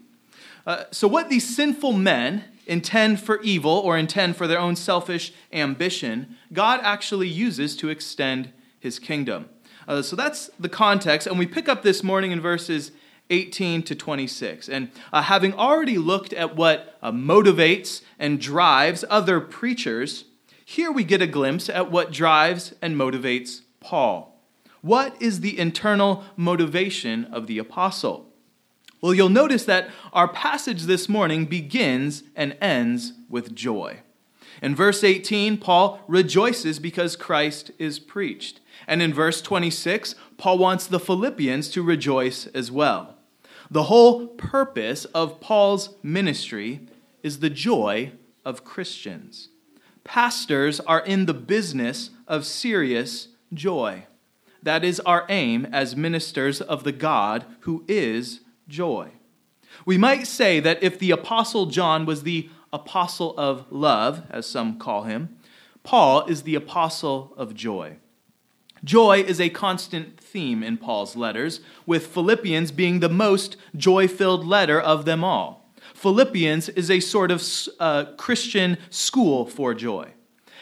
Uh, 0.66 0.84
so, 0.90 1.08
what 1.08 1.28
these 1.28 1.54
sinful 1.54 1.92
men 1.92 2.44
intend 2.66 3.20
for 3.20 3.40
evil 3.42 3.72
or 3.72 3.98
intend 3.98 4.36
for 4.36 4.46
their 4.46 4.58
own 4.58 4.76
selfish 4.76 5.32
ambition, 5.52 6.36
God 6.52 6.80
actually 6.82 7.28
uses 7.28 7.76
to 7.76 7.88
extend 7.88 8.52
his 8.78 8.98
kingdom. 8.98 9.48
Uh, 9.88 10.02
so 10.02 10.14
that's 10.14 10.50
the 10.60 10.68
context. 10.68 11.26
And 11.26 11.38
we 11.38 11.46
pick 11.46 11.68
up 11.68 11.82
this 11.82 12.04
morning 12.04 12.30
in 12.30 12.40
verses 12.40 12.92
18 13.30 13.82
to 13.84 13.94
26. 13.94 14.68
And 14.68 14.90
uh, 15.12 15.22
having 15.22 15.54
already 15.54 15.96
looked 15.96 16.32
at 16.32 16.56
what 16.56 16.98
uh, 17.02 17.12
motivates 17.12 18.02
and 18.18 18.40
drives 18.40 19.04
other 19.08 19.40
preachers, 19.40 20.24
here 20.64 20.92
we 20.92 21.04
get 21.04 21.22
a 21.22 21.26
glimpse 21.26 21.68
at 21.68 21.90
what 21.90 22.12
drives 22.12 22.74
and 22.82 22.96
motivates 22.96 23.62
Paul. 23.80 24.40
What 24.82 25.20
is 25.20 25.40
the 25.40 25.58
internal 25.58 26.24
motivation 26.36 27.24
of 27.26 27.46
the 27.46 27.58
apostle? 27.58 28.26
Well, 29.00 29.14
you'll 29.14 29.30
notice 29.30 29.64
that 29.64 29.90
our 30.12 30.28
passage 30.28 30.82
this 30.82 31.08
morning 31.08 31.46
begins 31.46 32.22
and 32.36 32.56
ends 32.60 33.14
with 33.28 33.54
joy. 33.54 34.00
In 34.62 34.74
verse 34.74 35.02
18, 35.02 35.56
Paul 35.58 36.00
rejoices 36.06 36.78
because 36.78 37.16
Christ 37.16 37.70
is 37.78 37.98
preached. 37.98 38.60
And 38.86 39.00
in 39.00 39.14
verse 39.14 39.40
26, 39.40 40.14
Paul 40.36 40.58
wants 40.58 40.86
the 40.86 41.00
Philippians 41.00 41.70
to 41.70 41.82
rejoice 41.82 42.46
as 42.48 42.70
well. 42.70 43.16
The 43.70 43.84
whole 43.84 44.26
purpose 44.26 45.04
of 45.06 45.40
Paul's 45.40 45.94
ministry 46.02 46.80
is 47.22 47.38
the 47.38 47.50
joy 47.50 48.12
of 48.44 48.64
Christians. 48.64 49.48
Pastors 50.02 50.80
are 50.80 51.00
in 51.00 51.26
the 51.26 51.34
business 51.34 52.10
of 52.26 52.44
serious 52.44 53.28
joy. 53.54 54.06
That 54.62 54.82
is 54.82 54.98
our 55.00 55.24
aim 55.28 55.66
as 55.72 55.94
ministers 55.94 56.60
of 56.60 56.82
the 56.82 56.92
God 56.92 57.44
who 57.60 57.84
is 57.86 58.40
joy. 58.66 59.12
We 59.86 59.96
might 59.96 60.26
say 60.26 60.58
that 60.60 60.82
if 60.82 60.98
the 60.98 61.12
Apostle 61.12 61.66
John 61.66 62.06
was 62.06 62.24
the 62.24 62.50
apostle 62.72 63.38
of 63.38 63.66
love, 63.70 64.24
as 64.30 64.46
some 64.46 64.78
call 64.78 65.04
him, 65.04 65.36
Paul 65.82 66.26
is 66.26 66.42
the 66.42 66.56
apostle 66.56 67.32
of 67.36 67.54
joy. 67.54 67.96
Joy 68.82 69.20
is 69.20 69.40
a 69.40 69.50
constant 69.50 70.18
theme 70.18 70.62
in 70.62 70.78
Paul's 70.78 71.16
letters, 71.16 71.60
with 71.84 72.06
Philippians 72.06 72.72
being 72.72 73.00
the 73.00 73.08
most 73.08 73.56
joy 73.76 74.08
filled 74.08 74.46
letter 74.46 74.80
of 74.80 75.04
them 75.04 75.22
all. 75.22 75.70
Philippians 75.94 76.70
is 76.70 76.90
a 76.90 77.00
sort 77.00 77.30
of 77.30 77.46
uh, 77.78 78.06
Christian 78.16 78.78
school 78.88 79.44
for 79.44 79.74
joy. 79.74 80.12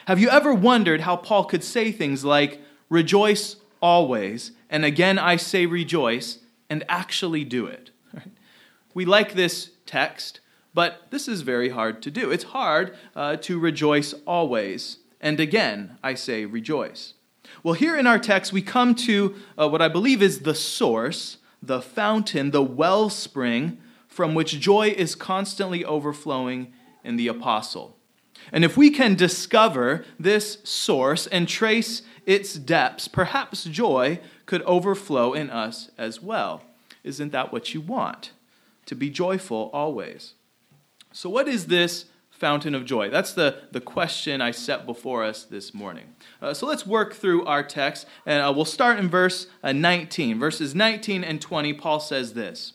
Have 0.07 0.19
you 0.19 0.31
ever 0.31 0.53
wondered 0.53 1.03
how 1.03 1.17
Paul 1.17 1.45
could 1.45 1.63
say 1.63 1.93
things 1.93 2.25
like, 2.25 2.61
rejoice 2.89 3.57
always, 3.81 4.53
and 4.69 4.85
again 4.85 5.19
I 5.19 5.37
say 5.37 5.67
rejoice, 5.67 6.39
and 6.69 6.85
actually 6.89 7.45
do 7.45 7.67
it? 7.67 7.91
We 8.95 9.05
like 9.05 9.35
this 9.35 9.73
text, 9.87 10.41
but 10.75 11.07
this 11.11 11.29
is 11.29 11.43
very 11.43 11.69
hard 11.69 12.03
to 12.03 12.11
do. 12.11 12.33
It's 12.33 12.45
hard 12.45 12.97
uh, 13.15 13.37
to 13.37 13.59
rejoice 13.59 14.13
always, 14.27 14.99
and 15.21 15.39
again 15.39 15.99
I 16.03 16.15
say 16.15 16.47
rejoice. 16.47 17.15
Well, 17.63 17.75
here 17.75 17.97
in 17.97 18.07
our 18.07 18.19
text, 18.19 18.53
we 18.53 18.63
come 18.63 18.95
to 18.97 19.35
uh, 19.59 19.69
what 19.69 19.83
I 19.83 19.89
believe 19.89 20.23
is 20.23 20.41
the 20.41 20.55
source, 20.55 21.39
the 21.63 21.83
fountain, 21.83 22.51
the 22.51 22.63
wellspring 22.63 23.79
from 24.07 24.35
which 24.35 24.61
joy 24.61 24.95
is 24.97 25.15
constantly 25.15 25.85
overflowing 25.85 26.73
in 27.05 27.17
the 27.17 27.29
apostle. 27.29 27.97
And 28.53 28.65
if 28.65 28.77
we 28.77 28.91
can 28.91 29.15
discover 29.15 30.05
this 30.19 30.59
source 30.65 31.27
and 31.27 31.49
trace 31.49 32.03
its 32.27 32.55
depths, 32.55 33.09
perhaps 33.09 33.65
joy 33.65 34.21
could 34.47 34.63
overflow 34.63 35.35
in 35.35 35.51
us 35.51 35.91
as 35.99 36.23
well. 36.23 36.63
Isn't 37.05 37.33
that 37.33 37.53
what 37.53 37.75
you 37.75 37.81
want? 37.81 38.33
To 38.87 38.95
be 38.95 39.11
joyful 39.11 39.71
always. 39.73 40.35
So, 41.13 41.29
what 41.29 41.49
is 41.49 41.67
this 41.67 42.07
fountain 42.39 42.75
of 42.75 42.85
joy? 42.85 43.11
That's 43.11 43.33
the, 43.33 43.63
the 43.73 43.81
question 43.81 44.41
I 44.41 44.53
set 44.53 44.87
before 44.87 45.25
us 45.25 45.45
this 45.45 45.75
morning. 45.75 46.15
Uh, 46.41 46.55
so 46.55 46.67
let's 46.67 46.87
work 46.87 47.15
through 47.15 47.45
our 47.45 47.63
text, 47.63 48.07
and 48.25 48.43
uh, 48.43 48.53
we'll 48.55 48.65
start 48.65 48.99
in 48.99 49.09
verse 49.09 49.49
uh, 49.63 49.73
19. 49.73 50.39
Verses 50.39 50.75
19 50.75 51.25
and 51.25 51.41
20, 51.41 51.73
Paul 51.75 52.01
says 52.01 52.35
this 52.35 52.75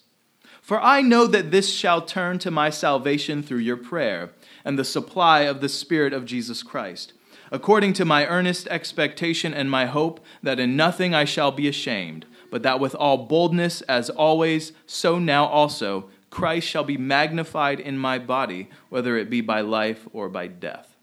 For 0.62 0.82
I 0.82 1.02
know 1.02 1.28
that 1.28 1.52
this 1.52 1.74
shall 1.74 2.02
turn 2.02 2.40
to 2.40 2.52
my 2.52 2.70
salvation 2.70 3.42
through 3.42 3.60
your 3.60 3.78
prayer 3.78 4.32
and 4.66 4.78
the 4.78 4.84
supply 4.84 5.42
of 5.42 5.62
the 5.62 5.70
Spirit 5.70 6.14
of 6.14 6.26
Jesus 6.26 6.62
Christ, 6.62 7.14
according 7.52 7.94
to 7.94 8.06
my 8.06 8.28
earnest 8.28 8.68
expectation 8.68 9.54
and 9.54 9.72
my 9.72 9.86
hope 9.86 10.20
that 10.42 10.60
in 10.60 10.76
nothing 10.76 11.14
I 11.14 11.26
shall 11.26 11.52
be 11.52 11.68
ashamed, 11.68 12.26
but 12.52 12.64
that 12.64 12.80
with 12.80 12.96
all 12.96 13.26
boldness, 13.26 13.82
as 13.84 14.10
always, 14.10 14.74
so 14.86 15.20
now 15.20 15.46
also, 15.46 16.10
Christ 16.34 16.68
shall 16.68 16.84
be 16.84 16.98
magnified 16.98 17.80
in 17.80 17.96
my 17.96 18.18
body, 18.18 18.68
whether 18.90 19.18
it 19.18 19.30
be 19.30 19.40
by 19.40 19.62
life 19.62 20.08
or 20.14 20.30
by 20.30 20.48
death. 20.48 20.98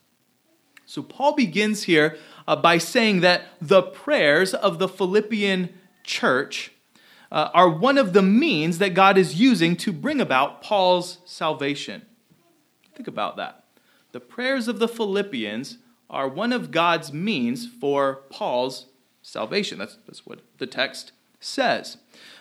So 0.86 1.04
Paul 1.04 1.36
begins 1.36 1.84
here 1.84 2.18
uh, 2.48 2.56
by 2.56 2.78
saying 2.78 3.20
that 3.20 3.42
the 3.60 3.80
prayers 3.80 4.54
of 4.54 4.80
the 4.80 4.88
Philippian 4.88 5.72
church 6.02 6.72
uh, 7.30 7.48
are 7.54 7.68
one 7.68 7.96
of 7.96 8.12
the 8.12 8.22
means 8.22 8.78
that 8.78 8.92
God 8.92 9.16
is 9.16 9.40
using 9.40 9.76
to 9.76 9.92
bring 9.92 10.20
about 10.20 10.62
Paul's 10.62 11.18
salvation. 11.24 12.02
Think 12.96 13.06
about 13.06 13.36
that. 13.36 13.62
The 14.10 14.18
prayers 14.18 14.66
of 14.66 14.80
the 14.80 14.88
Philippians 14.88 15.78
are 16.10 16.26
one 16.26 16.52
of 16.52 16.72
God's 16.72 17.12
means 17.12 17.68
for 17.68 18.24
Paul's 18.30 18.86
salvation. 19.22 19.78
That's, 19.78 19.96
that's 20.08 20.26
what 20.26 20.40
the 20.58 20.66
text 20.66 21.12
says. 21.38 21.98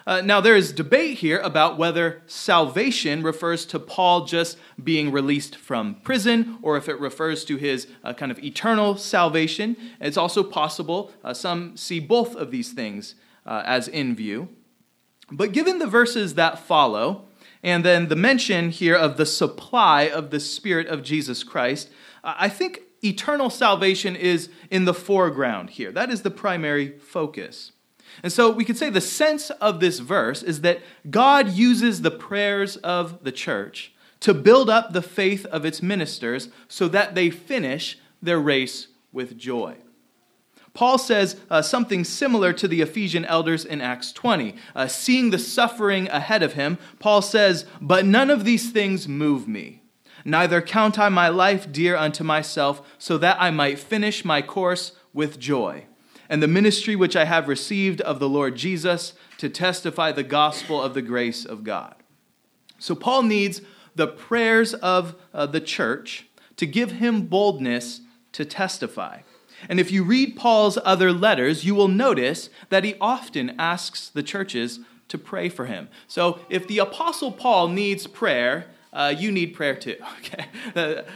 Uh, 0.09 0.21
now, 0.21 0.41
there 0.41 0.55
is 0.55 0.71
debate 0.71 1.19
here 1.19 1.37
about 1.37 1.77
whether 1.77 2.23
salvation 2.25 3.21
refers 3.21 3.63
to 3.63 3.77
Paul 3.77 4.25
just 4.25 4.57
being 4.83 5.11
released 5.11 5.55
from 5.55 6.01
prison 6.01 6.57
or 6.63 6.77
if 6.77 6.89
it 6.89 6.99
refers 6.99 7.45
to 7.45 7.57
his 7.57 7.85
uh, 8.03 8.11
kind 8.13 8.31
of 8.31 8.43
eternal 8.43 8.97
salvation. 8.97 9.77
It's 10.01 10.17
also 10.17 10.41
possible, 10.41 11.11
uh, 11.23 11.35
some 11.35 11.77
see 11.77 11.99
both 11.99 12.35
of 12.35 12.49
these 12.49 12.71
things 12.71 13.13
uh, 13.45 13.61
as 13.67 13.87
in 13.87 14.15
view. 14.15 14.49
But 15.31 15.51
given 15.51 15.77
the 15.77 15.85
verses 15.85 16.33
that 16.33 16.57
follow, 16.57 17.25
and 17.61 17.85
then 17.85 18.07
the 18.07 18.15
mention 18.15 18.71
here 18.71 18.95
of 18.95 19.17
the 19.17 19.27
supply 19.27 20.09
of 20.09 20.31
the 20.31 20.39
Spirit 20.39 20.87
of 20.87 21.03
Jesus 21.03 21.43
Christ, 21.43 21.87
I 22.23 22.49
think 22.49 22.81
eternal 23.03 23.51
salvation 23.51 24.15
is 24.15 24.49
in 24.71 24.85
the 24.85 24.93
foreground 24.95 25.69
here. 25.69 25.91
That 25.91 26.09
is 26.09 26.23
the 26.23 26.31
primary 26.31 26.97
focus. 26.97 27.73
And 28.23 28.31
so 28.31 28.51
we 28.51 28.65
could 28.65 28.77
say 28.77 28.89
the 28.89 29.01
sense 29.01 29.49
of 29.49 29.79
this 29.79 29.99
verse 29.99 30.43
is 30.43 30.61
that 30.61 30.81
God 31.09 31.49
uses 31.49 32.01
the 32.01 32.11
prayers 32.11 32.77
of 32.77 33.23
the 33.23 33.31
church 33.31 33.93
to 34.21 34.33
build 34.33 34.69
up 34.69 34.91
the 34.91 35.01
faith 35.01 35.45
of 35.45 35.65
its 35.65 35.81
ministers 35.81 36.49
so 36.67 36.87
that 36.89 37.15
they 37.15 37.29
finish 37.29 37.97
their 38.21 38.39
race 38.39 38.87
with 39.11 39.37
joy. 39.37 39.75
Paul 40.73 40.97
says 40.97 41.37
uh, 41.49 41.61
something 41.61 42.03
similar 42.03 42.53
to 42.53 42.67
the 42.67 42.81
Ephesian 42.81 43.25
elders 43.25 43.65
in 43.65 43.81
Acts 43.81 44.11
20. 44.11 44.55
Uh, 44.75 44.87
seeing 44.87 45.29
the 45.29 45.39
suffering 45.39 46.07
ahead 46.09 46.43
of 46.43 46.53
him, 46.53 46.77
Paul 46.99 47.21
says, 47.21 47.65
But 47.81 48.05
none 48.05 48.29
of 48.29 48.45
these 48.45 48.71
things 48.71 49.07
move 49.07 49.47
me. 49.47 49.81
Neither 50.25 50.61
count 50.61 50.99
I 50.99 51.09
my 51.09 51.29
life 51.29 51.71
dear 51.71 51.95
unto 51.95 52.23
myself, 52.23 52.81
so 52.97 53.17
that 53.17 53.37
I 53.39 53.51
might 53.51 53.79
finish 53.79 54.23
my 54.23 54.41
course 54.41 54.91
with 55.13 55.39
joy 55.39 55.85
and 56.29 56.43
the 56.43 56.47
ministry 56.47 56.95
which 56.95 57.15
I 57.15 57.25
have 57.25 57.47
received 57.47 58.01
of 58.01 58.19
the 58.19 58.29
Lord 58.29 58.55
Jesus 58.55 59.13
to 59.39 59.49
testify 59.49 60.11
the 60.11 60.23
gospel 60.23 60.81
of 60.81 60.93
the 60.93 61.01
grace 61.01 61.43
of 61.43 61.63
God. 61.63 61.95
So, 62.77 62.95
Paul 62.95 63.23
needs 63.23 63.61
the 63.95 64.07
prayers 64.07 64.73
of 64.75 65.15
uh, 65.33 65.47
the 65.47 65.59
church 65.59 66.27
to 66.55 66.65
give 66.65 66.93
him 66.93 67.23
boldness 67.23 68.01
to 68.33 68.45
testify. 68.45 69.21
And 69.67 69.79
if 69.79 69.91
you 69.91 70.03
read 70.03 70.37
Paul's 70.37 70.77
other 70.85 71.11
letters, 71.11 71.65
you 71.65 71.75
will 71.75 71.89
notice 71.89 72.49
that 72.69 72.85
he 72.85 72.95
often 73.01 73.55
asks 73.59 74.07
the 74.07 74.23
churches 74.23 74.79
to 75.09 75.17
pray 75.17 75.49
for 75.49 75.65
him. 75.65 75.89
So, 76.07 76.39
if 76.49 76.67
the 76.67 76.79
Apostle 76.79 77.31
Paul 77.31 77.67
needs 77.67 78.07
prayer, 78.07 78.67
uh, 78.91 79.13
you 79.15 79.31
need 79.31 79.53
prayer 79.53 79.75
too. 79.75 79.95
Okay, 80.19 80.45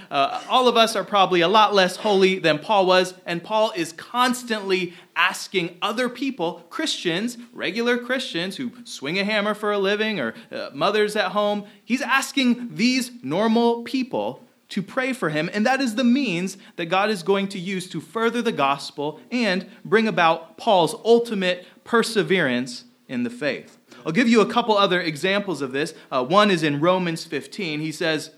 uh, 0.10 0.42
all 0.50 0.68
of 0.68 0.78
us 0.78 0.96
are 0.96 1.04
probably 1.04 1.42
a 1.42 1.48
lot 1.48 1.74
less 1.74 1.98
holy 1.98 2.40
than 2.40 2.58
Paul 2.58 2.86
was, 2.86 3.14
and 3.26 3.44
Paul 3.44 3.72
is 3.76 3.92
constantly 3.92 4.94
asking 5.16 5.78
other 5.82 6.10
people, 6.10 6.66
Christians, 6.70 7.38
regular 7.52 7.98
Christians 7.98 8.56
who 8.56 8.72
swing 8.86 9.20
a 9.20 9.24
hammer 9.24 9.54
for 9.54 9.72
a 9.72 9.78
living, 9.78 10.20
or 10.20 10.34
uh, 10.52 10.70
mothers 10.74 11.16
at 11.16 11.32
home. 11.32 11.66
He's 11.84 12.02
asking 12.02 12.76
these 12.76 13.12
normal 13.22 13.84
people 13.84 14.44
to 14.70 14.82
pray 14.82 15.14
for 15.14 15.30
him, 15.30 15.50
and 15.54 15.66
that 15.66 15.82
is 15.82 15.96
the 15.96 16.04
means 16.04 16.58
that 16.78 16.86
God 16.86 17.10
is 17.10 17.22
going 17.22 17.50
to 17.50 17.60
use 17.60 17.88
to 17.90 18.02
further 18.02 18.42
the 18.42 18.52
gospel 18.52 19.20
and 19.30 19.70
bring 19.86 20.08
about 20.08 20.58
Paul's 20.58 20.96
ultimate 21.06 21.68
perseverance 21.84 22.86
in 23.08 23.24
the 23.24 23.30
faith. 23.30 23.78
I'll 24.06 24.12
give 24.12 24.30
you 24.30 24.42
a 24.42 24.52
couple 24.52 24.78
other 24.78 25.02
examples 25.02 25.62
of 25.62 25.72
this. 25.72 25.94
Uh, 26.12 26.24
one 26.24 26.52
is 26.52 26.64
in 26.64 26.80
Romans 26.80 27.26
15. 27.26 27.80
He 27.80 27.92
says, 27.92 28.32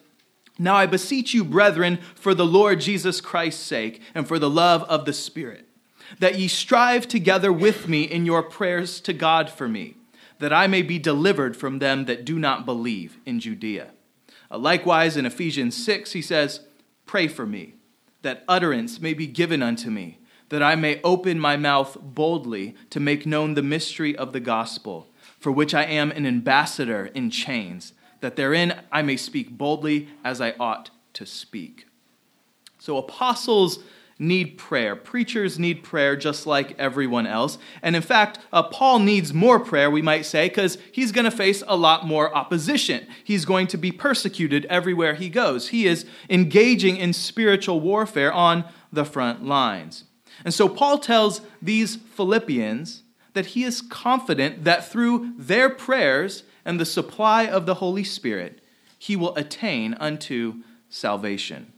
Now 0.60 0.76
I 0.76 0.86
beseech 0.86 1.34
you, 1.34 1.44
brethren, 1.44 2.00
for 2.16 2.34
the 2.34 2.46
Lord 2.46 2.80
Jesus 2.82 3.22
Christ's 3.22 3.64
sake, 3.64 4.02
and 4.14 4.28
for 4.28 4.40
the 4.40 4.50
love 4.50 4.84
of 4.84 5.06
the 5.06 5.14
Spirit, 5.14 5.68
that 6.20 6.38
ye 6.38 6.48
strive 6.48 7.08
together 7.08 7.52
with 7.52 7.88
me 7.88 8.04
in 8.04 8.26
your 8.26 8.44
prayers 8.44 9.00
to 9.02 9.14
God 9.14 9.50
for 9.50 9.68
me, 9.68 9.96
that 10.40 10.54
I 10.54 10.68
may 10.68 10.82
be 10.82 11.00
delivered 11.00 11.56
from 11.56 11.80
them 11.80 12.06
that 12.06 12.26
do 12.26 12.38
not 12.40 12.66
believe 12.66 13.18
in 13.26 13.40
Judea. 13.40 13.92
Uh, 14.52 14.58
likewise, 14.58 15.18
in 15.18 15.26
Ephesians 15.26 15.76
6, 15.84 16.12
he 16.12 16.22
says, 16.22 16.62
Pray 17.06 17.28
for 17.28 17.46
me, 17.46 17.76
that 18.22 18.44
utterance 18.48 19.00
may 19.00 19.14
be 19.14 19.28
given 19.28 19.62
unto 19.62 19.90
me 19.90 20.20
that 20.50 20.64
I 20.64 20.76
may 20.76 21.02
open 21.04 21.40
my 21.40 21.58
mouth 21.58 21.98
boldly 22.02 22.76
to 22.92 23.00
make 23.00 23.26
known 23.26 23.54
the 23.54 23.64
mystery 23.64 24.16
of 24.16 24.32
the 24.32 24.40
gospel, 24.40 25.08
for 25.46 25.52
which 25.52 25.76
I 25.76 25.84
am 25.84 26.10
an 26.10 26.26
ambassador 26.26 27.06
in 27.14 27.30
chains, 27.30 27.94
that 28.20 28.36
therein 28.36 28.82
I 28.92 29.04
may 29.04 29.16
speak 29.16 29.52
boldly 29.52 30.10
as 30.24 30.42
I 30.42 30.56
ought 30.60 30.90
to 31.14 31.28
speak. 31.28 31.86
So, 32.80 32.98
apostles 32.98 33.78
need 34.18 34.58
prayer. 34.58 34.96
Preachers 34.96 35.60
need 35.60 35.84
prayer 35.84 36.16
just 36.16 36.48
like 36.48 36.74
everyone 36.80 37.28
else. 37.28 37.60
And 37.84 37.96
in 37.96 38.02
fact, 38.02 38.40
uh, 38.52 38.64
Paul 38.64 38.98
needs 38.98 39.36
more 39.36 39.60
prayer, 39.60 39.92
we 39.92 40.02
might 40.02 40.26
say, 40.26 40.50
because 40.50 40.80
he's 40.92 41.12
going 41.12 41.26
to 41.26 41.38
face 41.38 41.62
a 41.68 41.76
lot 41.78 42.08
more 42.08 42.36
opposition. 42.36 43.06
He's 43.24 43.46
going 43.46 43.68
to 43.68 43.78
be 43.78 43.92
persecuted 43.92 44.66
everywhere 44.66 45.14
he 45.14 45.30
goes. 45.30 45.68
He 45.68 45.86
is 45.86 46.08
engaging 46.28 46.98
in 46.98 47.14
spiritual 47.14 47.82
warfare 47.82 48.34
on 48.34 48.66
the 48.92 49.06
front 49.06 49.46
lines. 49.46 50.06
And 50.44 50.52
so 50.52 50.68
Paul 50.68 50.98
tells 50.98 51.42
these 51.62 51.98
Philippians 51.98 53.04
that 53.36 53.48
he 53.48 53.64
is 53.64 53.82
confident 53.82 54.64
that 54.64 54.88
through 54.88 55.34
their 55.38 55.70
prayers 55.70 56.44
and 56.66 56.80
the 56.80 56.86
supply 56.86 57.46
of 57.46 57.66
the 57.66 57.76
Holy 57.76 58.04
Spirit, 58.04 58.62
he 58.98 59.16
will 59.16 59.36
attain 59.36 59.94
unto 60.00 60.64
salvation. 60.90 61.72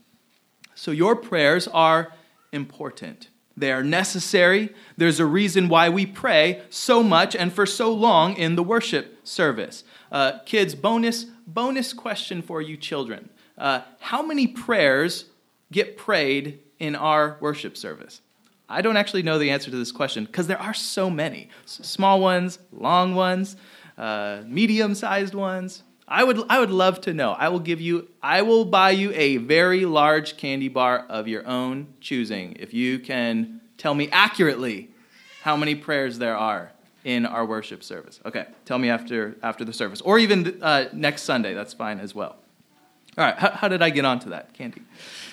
So 0.74 0.92
your 0.92 1.14
prayers 1.14 1.68
are 1.68 2.12
important. 2.52 3.28
They 3.56 3.72
are 3.72 3.82
necessary. 3.82 4.70
There's 4.96 5.18
a 5.18 5.26
reason 5.26 5.68
why 5.68 5.88
we 5.88 6.06
pray 6.06 6.62
so 6.70 7.02
much 7.02 7.34
and 7.34 7.52
for 7.52 7.66
so 7.66 7.92
long 7.92 8.36
in 8.36 8.54
the 8.54 8.62
worship 8.62 9.26
service. 9.26 9.82
Uh, 10.12 10.38
kids, 10.46 10.74
bonus 10.74 11.24
bonus 11.46 11.92
question 11.92 12.40
for 12.40 12.62
you 12.62 12.76
children: 12.76 13.28
uh, 13.58 13.80
How 13.98 14.22
many 14.22 14.46
prayers 14.46 15.24
get 15.72 15.96
prayed 15.96 16.60
in 16.78 16.94
our 16.94 17.36
worship 17.40 17.76
service? 17.76 18.20
I 18.68 18.82
don't 18.82 18.96
actually 18.96 19.22
know 19.22 19.38
the 19.38 19.50
answer 19.50 19.70
to 19.70 19.76
this 19.76 19.92
question 19.92 20.24
because 20.24 20.46
there 20.46 20.60
are 20.60 20.74
so 20.74 21.08
many 21.08 21.48
small 21.64 22.20
ones, 22.20 22.58
long 22.70 23.14
ones, 23.14 23.56
uh, 23.96 24.42
medium 24.46 24.94
sized 24.94 25.34
ones. 25.34 25.82
I 26.06 26.24
would, 26.24 26.42
I 26.48 26.60
would 26.60 26.70
love 26.70 27.00
to 27.02 27.14
know. 27.14 27.32
I 27.32 27.48
will 27.48 27.60
give 27.60 27.80
you, 27.80 28.08
I 28.22 28.42
will 28.42 28.64
buy 28.64 28.90
you 28.90 29.12
a 29.14 29.38
very 29.38 29.84
large 29.84 30.36
candy 30.36 30.68
bar 30.68 31.06
of 31.08 31.28
your 31.28 31.46
own 31.46 31.88
choosing 32.00 32.56
if 32.58 32.72
you 32.72 32.98
can 32.98 33.60
tell 33.76 33.94
me 33.94 34.08
accurately 34.10 34.90
how 35.42 35.56
many 35.56 35.74
prayers 35.74 36.18
there 36.18 36.36
are 36.36 36.72
in 37.04 37.26
our 37.26 37.44
worship 37.44 37.82
service. 37.82 38.20
Okay, 38.26 38.46
tell 38.64 38.78
me 38.78 38.90
after, 38.90 39.36
after 39.42 39.64
the 39.64 39.72
service, 39.72 40.00
or 40.00 40.18
even 40.18 40.62
uh, 40.62 40.88
next 40.92 41.22
Sunday. 41.22 41.54
That's 41.54 41.72
fine 41.74 42.00
as 42.00 42.14
well. 42.14 42.36
All 43.16 43.24
right, 43.24 43.36
how, 43.36 43.50
how 43.50 43.68
did 43.68 43.82
I 43.82 43.90
get 43.90 44.04
onto 44.04 44.30
that, 44.30 44.52
Candy? 44.54 44.82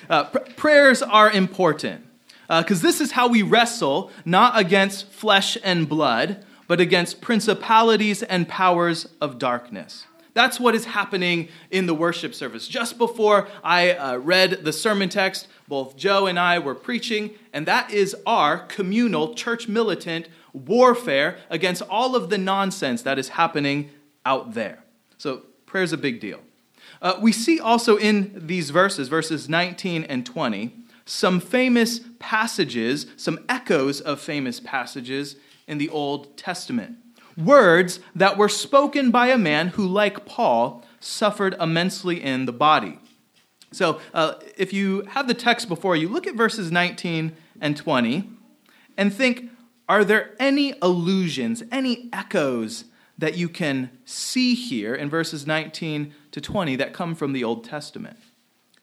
Uh, 0.10 0.26
pr- 0.26 0.40
prayers 0.56 1.02
are 1.02 1.32
important 1.32 2.05
because 2.48 2.84
uh, 2.84 2.88
this 2.88 3.02
is 3.02 3.12
how 3.12 3.28
we 3.28 3.42
wrestle 3.42 4.12
not 4.24 4.58
against 4.58 5.12
flesh 5.12 5.58
and 5.64 5.90
blood, 5.90 6.46
but 6.68 6.80
against 6.80 7.22
principalities 7.22 8.24
and 8.24 8.48
powers 8.48 9.08
of 9.22 9.40
darkness. 9.40 10.06
That's 10.36 10.60
what 10.60 10.76
is 10.76 10.86
happening 10.86 11.48
in 11.72 11.86
the 11.86 11.94
worship 11.94 12.36
service. 12.36 12.68
Just 12.68 12.98
before 12.98 13.48
I 13.64 13.92
uh, 13.92 14.18
read 14.18 14.66
the 14.66 14.74
sermon 14.74 15.08
text, 15.08 15.48
both 15.68 15.96
Joe 15.96 16.28
and 16.28 16.38
I 16.38 16.60
were 16.60 16.76
preaching, 16.76 17.32
and 17.54 17.66
that 17.68 17.90
is 17.90 18.16
our 18.26 18.60
communal 18.60 19.34
church 19.34 19.70
militant 19.70 20.28
warfare 20.52 21.38
against 21.50 21.82
all 21.84 22.18
of 22.18 22.30
the 22.30 22.38
nonsense 22.38 23.02
that 23.04 23.18
is 23.18 23.30
happening 23.30 23.90
out 24.26 24.54
there. 24.54 24.84
So, 25.18 25.44
prayer 25.66 25.84
is 25.84 25.94
a 25.94 25.98
big 25.98 26.20
deal. 26.20 26.42
Uh, 27.02 27.18
we 27.22 27.32
see 27.32 27.60
also 27.60 27.96
in 27.98 28.34
these 28.36 28.72
verses, 28.72 29.08
verses 29.08 29.48
19 29.48 30.04
and 30.04 30.26
20, 30.26 30.74
some 31.06 31.40
famous 31.40 32.02
passages, 32.20 33.08
some 33.16 33.40
echoes 33.48 34.02
of 34.02 34.20
famous 34.20 34.60
passages 34.60 35.36
in 35.68 35.78
the 35.78 35.90
Old 35.90 36.38
Testament. 36.38 36.98
Words 37.38 38.00
that 38.16 38.38
were 38.38 38.50
spoken 38.50 39.12
by 39.12 39.28
a 39.28 39.38
man 39.38 39.70
who, 39.70 39.86
like 39.86 40.26
Paul, 40.26 40.84
suffered 41.00 41.56
immensely 41.60 42.24
in 42.24 42.46
the 42.46 42.54
body. 42.54 43.00
So, 43.72 44.00
uh, 44.14 44.36
if 44.58 44.72
you 44.72 45.02
have 45.10 45.28
the 45.28 45.34
text 45.34 45.68
before 45.68 45.96
you, 45.96 46.08
look 46.08 46.28
at 46.28 46.36
verses 46.36 46.72
19 46.72 47.36
and 47.60 47.76
20 47.76 48.30
and 48.98 49.14
think 49.14 49.50
are 49.88 50.04
there 50.04 50.34
any 50.40 50.74
allusions, 50.82 51.62
any 51.72 52.10
echoes 52.12 52.86
that 53.18 53.38
you 53.38 53.48
can 53.48 53.92
see 54.04 54.56
here 54.56 54.96
in 54.96 55.10
verses 55.10 55.46
19 55.46 56.14
to 56.32 56.42
20 56.42 56.76
that 56.78 56.94
come 56.94 57.16
from 57.16 57.34
the 57.34 57.44
Old 57.44 57.64
Testament? 57.64 58.18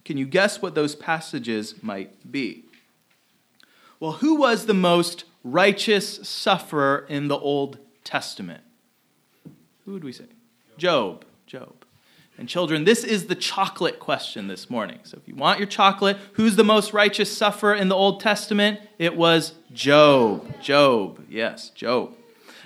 Can 0.05 0.17
you 0.17 0.27
guess 0.27 0.61
what 0.61 0.75
those 0.75 0.95
passages 0.95 1.83
might 1.83 2.31
be? 2.31 2.65
Well, 4.01 4.13
who 4.13 4.37
was 4.37 4.67
the 4.67 4.75
most 4.75 5.25
righteous 5.45 6.29
sufferer 6.29 7.07
in 7.09 7.29
the 7.29 7.39
Old 7.39 7.79
Testament? 8.05 8.63
Who 9.85 9.93
would 9.93 10.05
we 10.05 10.13
say? 10.13 10.25
Job. 10.77 11.25
Job. 11.47 11.85
And 12.39 12.49
children, 12.49 12.85
this 12.85 13.05
is 13.05 13.27
the 13.27 13.35
chocolate 13.35 14.01
question 14.01 14.49
this 14.49 14.71
morning. 14.71 15.01
So 15.05 15.19
if 15.21 15.29
you 15.29 15.35
want 15.35 15.59
your 15.61 15.69
chocolate, 15.69 16.17
who's 16.33 16.57
the 16.57 16.65
most 16.65 16.93
righteous 16.93 17.37
sufferer 17.37 17.75
in 17.75 17.89
the 17.89 17.95
Old 17.95 18.21
Testament? 18.21 18.81
It 18.99 19.17
was 19.17 19.55
Job. 19.73 20.61
Job. 20.61 21.25
Yes, 21.29 21.69
Job. 21.71 22.15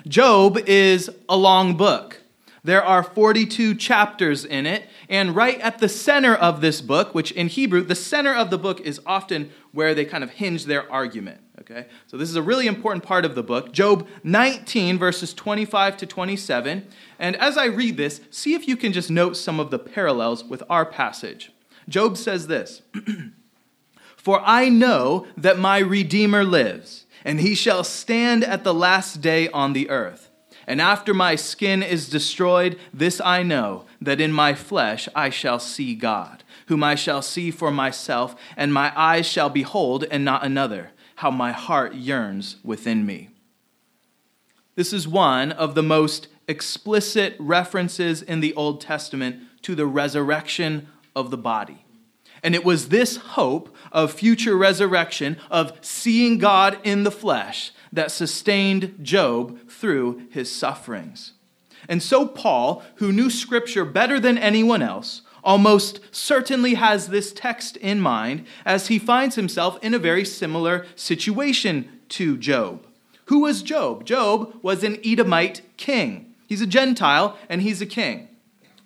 Job 0.07 0.57
is 0.65 1.11
a 1.27 1.35
long 1.35 1.75
book. 1.75 2.21
There 2.67 2.83
are 2.83 3.01
42 3.01 3.75
chapters 3.75 4.43
in 4.43 4.65
it, 4.65 4.89
and 5.07 5.33
right 5.33 5.57
at 5.61 5.79
the 5.79 5.87
center 5.87 6.35
of 6.35 6.59
this 6.59 6.81
book, 6.81 7.15
which 7.15 7.31
in 7.31 7.47
Hebrew, 7.47 7.81
the 7.81 7.95
center 7.95 8.35
of 8.35 8.49
the 8.49 8.57
book 8.57 8.81
is 8.81 8.99
often 9.05 9.51
where 9.71 9.95
they 9.95 10.03
kind 10.03 10.21
of 10.21 10.31
hinge 10.31 10.65
their 10.65 10.91
argument. 10.91 11.39
Okay? 11.61 11.85
So 12.07 12.17
this 12.17 12.27
is 12.29 12.35
a 12.35 12.41
really 12.41 12.67
important 12.67 13.05
part 13.05 13.23
of 13.23 13.35
the 13.35 13.41
book. 13.41 13.71
Job 13.71 14.05
19, 14.25 14.97
verses 14.97 15.33
25 15.33 15.95
to 15.95 16.05
27. 16.05 16.85
And 17.19 17.37
as 17.37 17.57
I 17.57 17.67
read 17.67 17.95
this, 17.95 18.19
see 18.31 18.53
if 18.53 18.67
you 18.67 18.75
can 18.75 18.91
just 18.91 19.09
note 19.09 19.37
some 19.37 19.61
of 19.61 19.71
the 19.71 19.79
parallels 19.79 20.43
with 20.43 20.61
our 20.69 20.85
passage. 20.85 21.53
Job 21.87 22.17
says 22.17 22.47
this 22.47 22.81
For 24.17 24.41
I 24.43 24.67
know 24.67 25.25
that 25.37 25.57
my 25.57 25.77
Redeemer 25.77 26.43
lives, 26.43 27.05
and 27.23 27.39
he 27.39 27.55
shall 27.55 27.85
stand 27.85 28.43
at 28.43 28.65
the 28.65 28.73
last 28.73 29.21
day 29.21 29.47
on 29.51 29.71
the 29.71 29.89
earth. 29.89 30.26
And 30.67 30.81
after 30.81 31.13
my 31.13 31.35
skin 31.35 31.81
is 31.81 32.09
destroyed, 32.09 32.77
this 32.93 33.21
I 33.21 33.41
know, 33.41 33.85
that 34.01 34.19
in 34.19 34.33
my 34.33 34.53
flesh 34.53 35.07
I 35.15 35.29
shall 35.29 35.59
see 35.59 35.95
God, 35.95 36.43
whom 36.67 36.83
I 36.83 36.95
shall 36.95 37.21
see 37.21 37.51
for 37.51 37.71
myself, 37.71 38.35
and 38.57 38.73
my 38.73 38.91
eyes 38.93 39.25
shall 39.25 39.49
behold, 39.49 40.03
and 40.11 40.25
not 40.25 40.43
another, 40.43 40.91
how 41.15 41.31
my 41.31 41.53
heart 41.53 41.95
yearns 41.95 42.57
within 42.63 43.05
me. 43.05 43.29
This 44.75 44.91
is 44.91 45.07
one 45.07 45.53
of 45.53 45.73
the 45.73 45.81
most 45.81 46.27
explicit 46.49 47.35
references 47.39 48.21
in 48.21 48.41
the 48.41 48.53
Old 48.53 48.81
Testament 48.81 49.41
to 49.63 49.73
the 49.73 49.87
resurrection 49.87 50.89
of 51.15 51.31
the 51.31 51.37
body. 51.37 51.85
And 52.43 52.53
it 52.53 52.63
was 52.63 52.89
this 52.89 53.17
hope 53.17 53.75
of 53.91 54.13
future 54.13 54.55
resurrection, 54.55 55.37
of 55.49 55.77
seeing 55.81 56.37
God 56.37 56.77
in 56.83 57.03
the 57.03 57.11
flesh, 57.11 57.71
that 57.91 58.11
sustained 58.11 58.99
Job 59.01 59.69
through 59.69 60.27
his 60.29 60.51
sufferings. 60.51 61.33
And 61.87 62.03
so, 62.03 62.25
Paul, 62.27 62.83
who 62.95 63.11
knew 63.11 63.29
Scripture 63.29 63.85
better 63.85 64.19
than 64.19 64.37
anyone 64.37 64.81
else, 64.81 65.21
almost 65.43 65.99
certainly 66.11 66.73
has 66.73 67.07
this 67.07 67.31
text 67.31 67.77
in 67.77 68.01
mind 68.01 68.45
as 68.65 68.87
he 68.87 68.99
finds 68.99 69.35
himself 69.35 69.77
in 69.81 69.93
a 69.93 69.99
very 69.99 70.25
similar 70.25 70.85
situation 70.95 71.87
to 72.09 72.37
Job. 72.37 72.85
Who 73.25 73.39
was 73.39 73.61
Job? 73.61 74.05
Job 74.05 74.53
was 74.61 74.83
an 74.83 74.99
Edomite 75.05 75.61
king. 75.77 76.33
He's 76.47 76.61
a 76.61 76.67
Gentile 76.67 77.37
and 77.49 77.61
he's 77.61 77.81
a 77.81 77.85
king. 77.85 78.27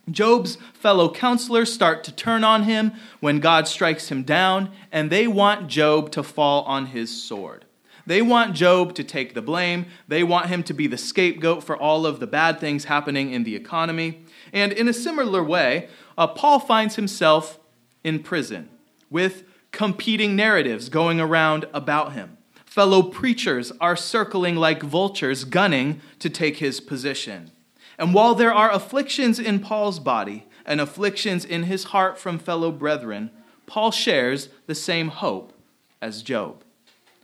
Job's 0.10 0.58
fellow 0.74 1.12
counselors 1.12 1.72
start 1.72 2.04
to 2.04 2.12
turn 2.12 2.44
on 2.44 2.64
him 2.64 2.94
when 3.20 3.40
God 3.40 3.68
strikes 3.68 4.10
him 4.10 4.24
down, 4.24 4.72
and 4.92 5.10
they 5.10 5.28
want 5.28 5.68
Job 5.68 6.12
to 6.12 6.24
fall 6.24 6.64
on 6.64 6.88
his 6.88 7.24
sword. 7.24 7.66
They 8.12 8.22
want 8.22 8.56
Job 8.56 8.94
to 8.96 9.06
take 9.06 9.36
the 9.36 9.42
blame. 9.42 9.86
They 10.10 10.22
want 10.22 10.48
him 10.48 10.64
to 10.64 10.74
be 10.74 10.86
the 10.86 10.98
scapegoat 10.98 11.64
for 11.64 11.78
all 11.78 12.06
of 12.06 12.20
the 12.20 12.28
bad 12.28 12.60
things 12.60 12.84
happening 12.84 13.32
in 13.32 13.46
the 13.46 13.56
economy. 13.56 14.26
And 14.52 14.74
in 14.74 14.90
a 14.90 14.94
similar 14.94 15.42
way, 15.42 15.88
uh, 16.18 16.28
Paul 16.28 16.60
finds 16.60 16.98
himself 16.98 17.58
in 18.04 18.20
prison 18.20 18.68
with 19.10 19.46
competing 19.72 20.36
narratives 20.36 20.90
going 20.90 21.22
around 21.22 21.68
about 21.74 22.12
him. 22.12 22.36
Fellow 22.66 23.02
preachers 23.02 23.72
are 23.80 23.96
circling 23.96 24.58
like 24.58 24.84
vultures, 24.84 25.46
gunning 25.46 26.02
to 26.20 26.30
take 26.30 26.58
his 26.58 26.82
position. 26.82 27.50
And 27.98 28.14
while 28.14 28.36
there 28.36 28.54
are 28.54 28.74
afflictions 28.74 29.40
in 29.40 29.62
Paul's 29.62 30.02
body 30.02 30.50
and 30.66 30.82
afflictions 30.82 31.46
in 31.46 31.64
his 31.64 31.86
heart 31.86 32.20
from 32.20 32.40
fellow 32.40 32.74
brethren, 32.74 33.32
Paul 33.68 33.92
shares 33.92 34.50
the 34.68 34.76
same 34.76 35.08
hope 35.08 35.54
as 36.02 36.22
Job 36.22 36.66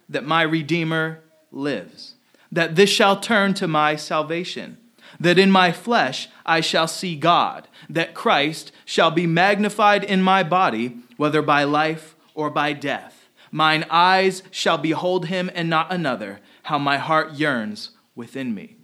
that 0.09 0.25
my 0.25 0.41
Redeemer 0.41 1.21
lives, 1.51 2.15
that 2.51 2.75
this 2.75 2.89
shall 2.89 3.19
turn 3.19 3.53
to 3.55 3.67
my 3.67 3.95
salvation, 3.95 4.77
that 5.19 5.39
in 5.39 5.51
my 5.51 5.71
flesh 5.71 6.29
I 6.45 6.61
shall 6.61 6.87
see 6.87 7.15
God, 7.15 7.67
that 7.89 8.13
Christ 8.13 8.71
shall 8.85 9.11
be 9.11 9.27
magnified 9.27 10.03
in 10.03 10.21
my 10.21 10.43
body, 10.43 10.97
whether 11.17 11.41
by 11.41 11.63
life 11.63 12.15
or 12.33 12.49
by 12.49 12.73
death. 12.73 13.29
Mine 13.51 13.85
eyes 13.89 14.43
shall 14.51 14.77
behold 14.77 15.27
him 15.27 15.49
and 15.55 15.69
not 15.69 15.91
another, 15.91 16.39
how 16.63 16.77
my 16.77 16.97
heart 16.97 17.33
yearns 17.33 17.91
within 18.15 18.53
me. 18.53 18.75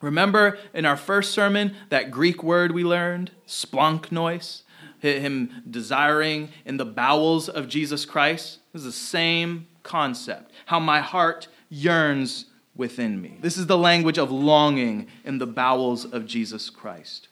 Remember 0.00 0.58
in 0.72 0.86
our 0.86 0.96
first 0.96 1.32
sermon 1.32 1.74
that 1.90 2.10
Greek 2.10 2.42
word 2.42 2.72
we 2.72 2.84
learned, 2.84 3.30
splanchnois, 3.46 4.62
him 5.00 5.62
desiring 5.68 6.50
in 6.64 6.78
the 6.78 6.86
bowels 6.86 7.48
of 7.48 7.68
Jesus 7.68 8.04
Christ? 8.04 8.60
This 8.72 8.80
is 8.80 8.86
the 8.86 8.92
same 8.92 9.66
concept. 9.90 10.52
How 10.66 10.78
my 10.78 11.00
heart 11.00 11.48
yearns 11.68 12.44
within 12.76 13.20
me. 13.20 13.38
This 13.40 13.58
is 13.58 13.66
the 13.66 13.76
language 13.76 14.18
of 14.18 14.30
longing 14.30 15.08
in 15.24 15.38
the 15.38 15.48
bowels 15.48 16.04
of 16.04 16.26
Jesus 16.26 16.70
Christ. 16.70 17.26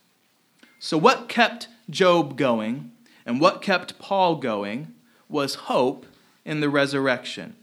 So, 0.81 0.99
what 0.99 1.29
kept 1.29 1.68
Job 1.88 2.37
going 2.37 2.90
and 3.25 3.40
what 3.40 3.62
kept 3.62 4.01
Paul 4.01 4.37
going 4.37 4.92
was 5.29 5.55
hope 5.71 6.05
in 6.44 6.59
the 6.59 6.68
resurrection. 6.68 7.55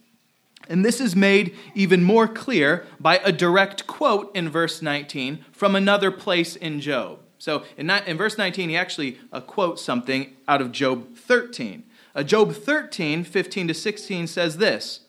And 0.70 0.86
this 0.86 1.02
is 1.02 1.14
made 1.14 1.54
even 1.76 2.02
more 2.02 2.28
clear 2.28 2.86
by 2.98 3.18
a 3.18 3.34
direct 3.34 3.86
quote 3.88 4.34
in 4.34 4.50
verse 4.50 4.82
19 4.82 5.44
from 5.52 5.76
another 5.76 6.10
place 6.10 6.56
in 6.56 6.80
Job. 6.80 7.20
So 7.38 7.64
in, 7.78 7.88
verse 8.18 8.38
19, 8.38 8.70
he 8.70 8.78
actually 8.78 9.20
uh, 9.34 9.42
quotes 9.42 9.82
something 9.82 10.34
out 10.48 10.62
of 10.62 10.72
Job 10.72 11.16
13. 11.18 11.84
Uh, 12.16 12.24
Job 12.24 12.54
13, 12.54 13.26
15 13.26 13.68
to 13.68 13.74
16 13.74 14.28
says 14.28 14.58
this 14.58 15.02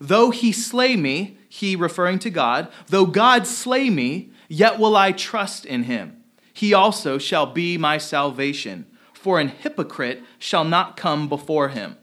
Though 0.00 0.30
he 0.30 0.52
slay 0.52 0.96
me, 0.96 1.36
he 1.48 1.74
referring 1.74 2.20
to 2.20 2.30
God, 2.30 2.68
though 2.86 3.06
God 3.06 3.46
slay 3.46 3.90
me, 3.90 4.30
yet 4.48 4.78
will 4.78 4.96
I 4.96 5.12
trust 5.12 5.66
in 5.66 5.84
him. 5.84 6.22
He 6.54 6.72
also 6.72 7.18
shall 7.18 7.46
be 7.46 7.76
my 7.76 7.98
salvation, 7.98 8.86
for 9.12 9.40
an 9.40 9.48
hypocrite 9.48 10.22
shall 10.38 10.64
not 10.64 10.96
come 10.96 11.28
before 11.28 11.70
him. 11.70 11.96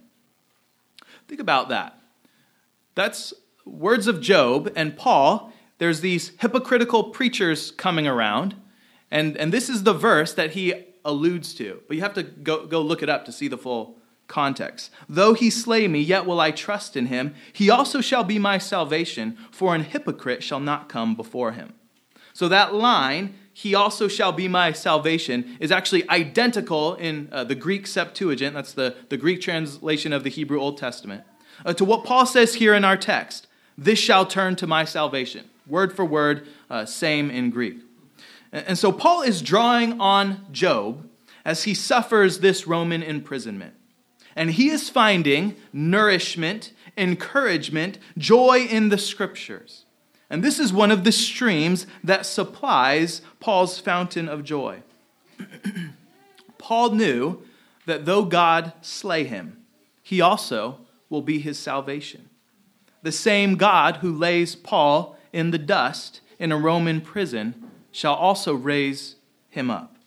Think 1.28 1.40
about 1.40 1.70
that. 1.70 2.00
That's 2.96 3.34
words 3.66 4.08
of 4.08 4.20
Job 4.20 4.72
and 4.76 4.98
Paul. 4.98 5.54
There's 5.78 6.02
these 6.02 6.32
hypocritical 6.40 7.12
preachers 7.12 7.72
coming 7.72 8.08
around, 8.08 8.56
and, 9.12 9.38
and 9.38 9.54
this 9.54 9.70
is 9.70 9.84
the 9.84 9.94
verse 9.94 10.34
that 10.34 10.52
he 10.52 10.74
alludes 11.06 11.54
to. 11.56 11.82
But 11.88 11.96
you 11.96 12.02
have 12.02 12.16
to 12.16 12.24
go, 12.24 12.66
go 12.66 12.82
look 12.82 13.02
it 13.04 13.10
up 13.10 13.26
to 13.26 13.32
see 13.32 13.48
the 13.48 13.58
full 13.58 13.99
context. 14.30 14.92
Though 15.10 15.34
he 15.34 15.50
slay 15.50 15.90
me, 15.90 16.00
yet 16.00 16.26
will 16.26 16.40
I 16.40 16.52
trust 16.52 16.96
in 16.96 17.08
him. 17.08 17.36
He 17.52 17.70
also 17.70 18.00
shall 18.00 18.24
be 18.24 18.40
my 18.40 18.58
salvation, 18.58 19.38
for 19.52 19.76
an 19.76 19.84
hypocrite 19.84 20.42
shall 20.42 20.62
not 20.62 20.88
come 20.88 21.16
before 21.16 21.52
him. 21.52 21.74
So 22.32 22.48
that 22.48 22.74
line, 22.74 23.34
he 23.54 23.76
also 23.76 24.08
shall 24.08 24.32
be 24.32 24.48
my 24.48 24.72
salvation, 24.72 25.58
is 25.60 25.72
actually 25.72 26.10
identical 26.10 26.96
in 26.96 27.28
uh, 27.34 27.44
the 27.44 27.56
Greek 27.56 27.86
Septuagint, 27.86 28.54
that's 28.54 28.72
the, 28.72 28.96
the 29.10 29.18
Greek 29.18 29.42
translation 29.42 30.14
of 30.14 30.24
the 30.24 30.30
Hebrew 30.30 30.62
Old 30.62 30.78
Testament, 30.78 31.24
uh, 31.66 31.74
to 31.74 31.84
what 31.84 32.06
Paul 32.06 32.26
says 32.26 32.54
here 32.54 32.74
in 32.74 32.86
our 32.86 32.96
text 32.96 33.48
this 33.78 33.98
shall 33.98 34.26
turn 34.26 34.58
to 34.58 34.68
my 34.68 34.84
salvation. 34.84 35.50
Word 35.66 35.96
for 35.96 36.04
word, 36.04 36.46
uh, 36.70 36.86
same 36.86 37.32
in 37.32 37.50
Greek. 37.50 37.78
And 38.52 38.78
so 38.78 38.92
Paul 38.92 39.22
is 39.22 39.42
drawing 39.42 40.02
on 40.02 40.46
Job 40.52 41.08
as 41.46 41.64
he 41.64 41.74
suffers 41.74 42.40
this 42.40 42.68
Roman 42.68 43.02
imprisonment. 43.02 43.76
And 44.40 44.52
he 44.52 44.70
is 44.70 44.90
finding 44.90 45.58
nourishment, 45.74 46.72
encouragement, 46.98 47.98
joy 48.18 48.60
in 48.60 48.88
the 48.88 48.98
scriptures. 48.98 49.84
And 50.30 50.42
this 50.42 50.60
is 50.60 50.72
one 50.72 50.92
of 50.92 51.04
the 51.04 51.12
streams 51.12 51.86
that 52.06 52.26
supplies 52.26 53.22
Paul's 53.42 53.80
fountain 53.80 54.30
of 54.30 54.46
joy. 54.46 54.82
Paul 56.58 56.92
knew 56.92 57.42
that 57.86 58.06
though 58.06 58.24
God 58.24 58.72
slay 58.80 59.26
him, 59.26 59.58
he 60.02 60.22
also 60.22 60.78
will 61.10 61.22
be 61.22 61.40
his 61.40 61.60
salvation. 61.60 62.30
The 63.02 63.12
same 63.12 63.58
God 63.58 63.98
who 63.98 64.18
lays 64.18 64.56
Paul 64.56 65.18
in 65.34 65.52
the 65.52 65.58
dust 65.58 66.22
in 66.40 66.54
a 66.54 66.58
Roman 66.58 67.02
prison 67.02 67.72
shall 67.92 68.16
also 68.16 68.54
raise 68.54 69.18
him 69.50 69.70
up. 69.70 69.98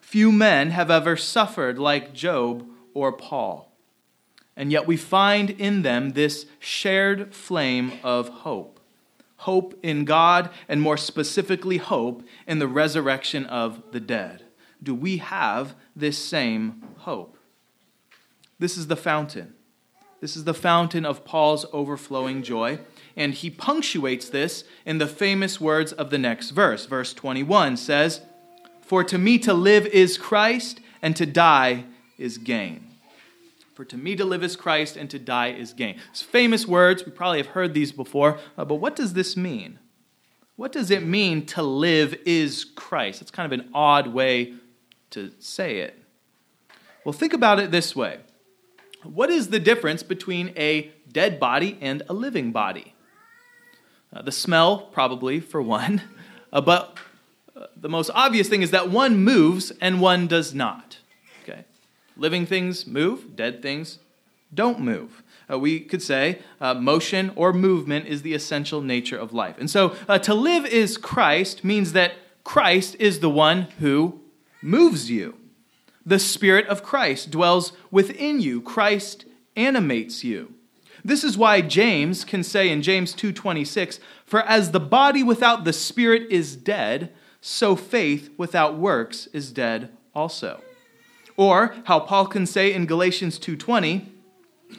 Few 0.00 0.30
men 0.30 0.70
have 0.70 0.88
ever 0.88 1.16
suffered 1.16 1.80
like 1.80 2.12
Job 2.12 2.64
or 2.96 3.12
Paul, 3.12 3.70
and 4.56 4.72
yet 4.72 4.86
we 4.86 4.96
find 4.96 5.50
in 5.50 5.82
them 5.82 6.10
this 6.10 6.46
shared 6.58 7.34
flame 7.34 7.92
of 8.02 8.28
hope 8.28 8.72
hope 9.40 9.78
in 9.82 10.06
God, 10.06 10.48
and 10.66 10.80
more 10.80 10.96
specifically, 10.96 11.76
hope 11.76 12.22
in 12.46 12.58
the 12.58 12.66
resurrection 12.66 13.44
of 13.44 13.82
the 13.92 14.00
dead. 14.00 14.42
Do 14.82 14.94
we 14.94 15.18
have 15.18 15.74
this 15.94 16.16
same 16.16 16.82
hope? 17.00 17.36
This 18.58 18.78
is 18.78 18.86
the 18.86 18.96
fountain. 18.96 19.52
This 20.22 20.36
is 20.36 20.44
the 20.44 20.54
fountain 20.54 21.04
of 21.04 21.26
Paul's 21.26 21.66
overflowing 21.70 22.42
joy 22.42 22.80
and 23.16 23.32
he 23.32 23.50
punctuates 23.50 24.28
this 24.28 24.64
in 24.84 24.98
the 24.98 25.06
famous 25.06 25.60
words 25.60 25.92
of 25.92 26.10
the 26.10 26.18
next 26.18 26.50
verse. 26.50 26.84
Verse 26.84 27.14
21 27.14 27.78
says, 27.78 28.20
For 28.82 29.02
to 29.04 29.16
me 29.16 29.38
to 29.38 29.54
live 29.54 29.86
is 29.86 30.18
Christ, 30.18 30.80
and 31.00 31.16
to 31.16 31.24
die 31.24 31.84
is 32.18 32.36
gain. 32.36 32.85
For 33.76 33.84
to 33.84 33.98
me 33.98 34.16
to 34.16 34.24
live 34.24 34.42
is 34.42 34.56
Christ, 34.56 34.96
and 34.96 35.10
to 35.10 35.18
die 35.18 35.48
is 35.48 35.74
gain. 35.74 36.00
It's 36.08 36.22
famous 36.22 36.66
words. 36.66 37.04
We 37.04 37.12
probably 37.12 37.36
have 37.40 37.48
heard 37.48 37.74
these 37.74 37.92
before, 37.92 38.38
uh, 38.56 38.64
but 38.64 38.76
what 38.76 38.96
does 38.96 39.12
this 39.12 39.36
mean? 39.36 39.78
What 40.56 40.72
does 40.72 40.90
it 40.90 41.04
mean 41.04 41.44
to 41.48 41.62
live 41.62 42.18
is 42.24 42.64
Christ? 42.64 43.20
It's 43.20 43.30
kind 43.30 43.52
of 43.52 43.60
an 43.60 43.68
odd 43.74 44.06
way 44.06 44.54
to 45.10 45.30
say 45.40 45.80
it. 45.80 46.02
Well, 47.04 47.12
think 47.12 47.34
about 47.34 47.60
it 47.60 47.70
this 47.70 47.94
way 47.94 48.20
What 49.02 49.28
is 49.28 49.48
the 49.48 49.60
difference 49.60 50.02
between 50.02 50.54
a 50.56 50.90
dead 51.12 51.38
body 51.38 51.76
and 51.82 52.02
a 52.08 52.14
living 52.14 52.52
body? 52.52 52.94
Uh, 54.10 54.22
the 54.22 54.32
smell, 54.32 54.78
probably, 54.78 55.38
for 55.38 55.60
one. 55.60 56.00
Uh, 56.52 56.60
but 56.60 56.96
uh, 57.54 57.66
the 57.76 57.88
most 57.88 58.08
obvious 58.14 58.48
thing 58.48 58.62
is 58.62 58.70
that 58.70 58.88
one 58.88 59.18
moves 59.18 59.72
and 59.80 60.00
one 60.00 60.28
does 60.28 60.54
not. 60.54 60.98
Living 62.16 62.46
things 62.46 62.86
move, 62.86 63.36
dead 63.36 63.62
things 63.62 63.98
don't 64.52 64.80
move. 64.80 65.22
Uh, 65.50 65.58
we 65.58 65.80
could 65.80 66.02
say 66.02 66.40
uh, 66.60 66.74
motion 66.74 67.30
or 67.36 67.52
movement 67.52 68.06
is 68.06 68.22
the 68.22 68.34
essential 68.34 68.80
nature 68.80 69.18
of 69.18 69.32
life. 69.32 69.56
And 69.58 69.70
so 69.70 69.94
uh, 70.08 70.18
to 70.20 70.34
live 70.34 70.66
is 70.66 70.96
Christ 70.96 71.64
means 71.64 71.92
that 71.92 72.14
Christ 72.42 72.96
is 72.98 73.20
the 73.20 73.30
one 73.30 73.62
who 73.78 74.20
moves 74.62 75.10
you. 75.10 75.36
The 76.04 76.18
Spirit 76.18 76.66
of 76.68 76.82
Christ 76.82 77.30
dwells 77.30 77.72
within 77.90 78.40
you, 78.40 78.60
Christ 78.60 79.24
animates 79.56 80.22
you. 80.22 80.54
This 81.04 81.22
is 81.22 81.38
why 81.38 81.60
James 81.60 82.24
can 82.24 82.42
say 82.42 82.68
in 82.68 82.82
James 82.82 83.12
2:26, 83.12 84.00
"For 84.24 84.42
as 84.42 84.72
the 84.72 84.80
body 84.80 85.22
without 85.22 85.64
the 85.64 85.72
spirit 85.72 86.26
is 86.30 86.56
dead, 86.56 87.12
so 87.40 87.76
faith 87.76 88.30
without 88.36 88.76
works 88.76 89.28
is 89.32 89.52
dead 89.52 89.90
also." 90.14 90.62
Or 91.36 91.74
how 91.84 92.00
Paul 92.00 92.26
can 92.26 92.46
say 92.46 92.72
in 92.72 92.86
Galatians 92.86 93.38
2:20, 93.38 94.06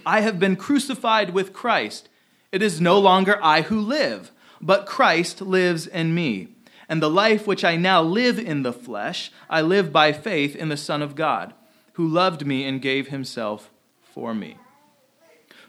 "I 0.06 0.22
have 0.22 0.39
been 0.39 0.56
crucified 0.56 1.32
with 1.34 1.54
Christ. 1.54 2.10
It 2.52 2.62
is 2.62 2.82
no 2.82 2.98
longer 3.00 3.39
I 3.43 3.62
who 3.62 3.80
live, 3.80 4.32
but 4.62 4.86
Christ 4.86 5.41
lives 5.41 5.86
in 5.88 6.15
me." 6.15 6.50
And 6.89 7.02
the 7.02 7.10
life 7.10 7.46
which 7.46 7.63
I 7.63 7.76
now 7.76 8.02
live 8.02 8.39
in 8.39 8.63
the 8.63 8.74
flesh, 8.74 9.32
I 9.50 9.62
live 9.62 9.91
by 9.91 10.13
faith 10.13 10.56
in 10.56 10.70
the 10.70 10.78
Son 10.78 11.02
of 11.02 11.15
God, 11.15 11.54
who 11.93 12.08
loved 12.08 12.46
me 12.46 12.63
and 12.63 12.82
gave 12.82 13.10
himself 13.10 13.70
for 14.02 14.34
me. 14.34 14.58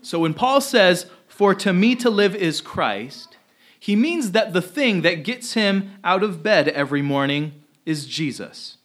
So 0.00 0.20
when 0.20 0.34
Paul 0.34 0.60
says, 0.60 1.06
For 1.26 1.54
to 1.56 1.72
me 1.72 1.94
to 1.96 2.10
live 2.10 2.34
is 2.34 2.60
Christ, 2.60 3.36
he 3.78 3.94
means 3.94 4.32
that 4.32 4.52
the 4.52 4.62
thing 4.62 5.02
that 5.02 5.24
gets 5.24 5.54
him 5.54 5.92
out 6.02 6.22
of 6.22 6.42
bed 6.42 6.68
every 6.68 7.02
morning 7.02 7.52
is 7.86 8.06
Jesus. 8.06 8.78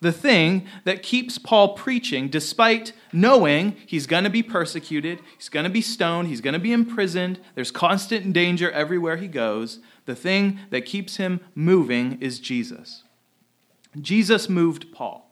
The 0.00 0.12
thing 0.12 0.66
that 0.84 1.02
keeps 1.02 1.36
Paul 1.36 1.74
preaching, 1.74 2.28
despite 2.28 2.92
knowing 3.12 3.76
he's 3.86 4.06
going 4.06 4.24
to 4.24 4.30
be 4.30 4.42
persecuted, 4.42 5.20
he's 5.36 5.50
going 5.50 5.64
to 5.64 5.70
be 5.70 5.82
stoned, 5.82 6.28
he's 6.28 6.40
going 6.40 6.54
to 6.54 6.58
be 6.58 6.72
imprisoned, 6.72 7.38
there's 7.54 7.70
constant 7.70 8.32
danger 8.32 8.70
everywhere 8.70 9.16
he 9.16 9.28
goes. 9.28 9.80
The 10.06 10.14
thing 10.14 10.58
that 10.70 10.86
keeps 10.86 11.16
him 11.16 11.40
moving 11.54 12.16
is 12.20 12.40
Jesus. 12.40 13.04
Jesus 14.00 14.48
moved 14.48 14.90
Paul. 14.92 15.30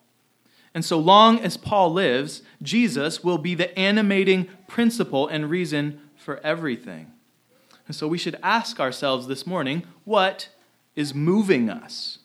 And 0.74 0.84
so 0.84 0.98
long 0.98 1.40
as 1.40 1.56
Paul 1.56 1.92
lives, 1.92 2.42
Jesus 2.62 3.24
will 3.24 3.38
be 3.38 3.54
the 3.54 3.76
animating 3.78 4.48
principle 4.66 5.26
and 5.26 5.48
reason 5.48 6.00
for 6.16 6.38
everything. 6.44 7.12
And 7.86 7.96
so 7.96 8.06
we 8.06 8.18
should 8.18 8.38
ask 8.42 8.78
ourselves 8.78 9.26
this 9.26 9.46
morning 9.46 9.84
what 10.04 10.50
is 10.94 11.14
moving 11.14 11.70
us? 11.70 12.17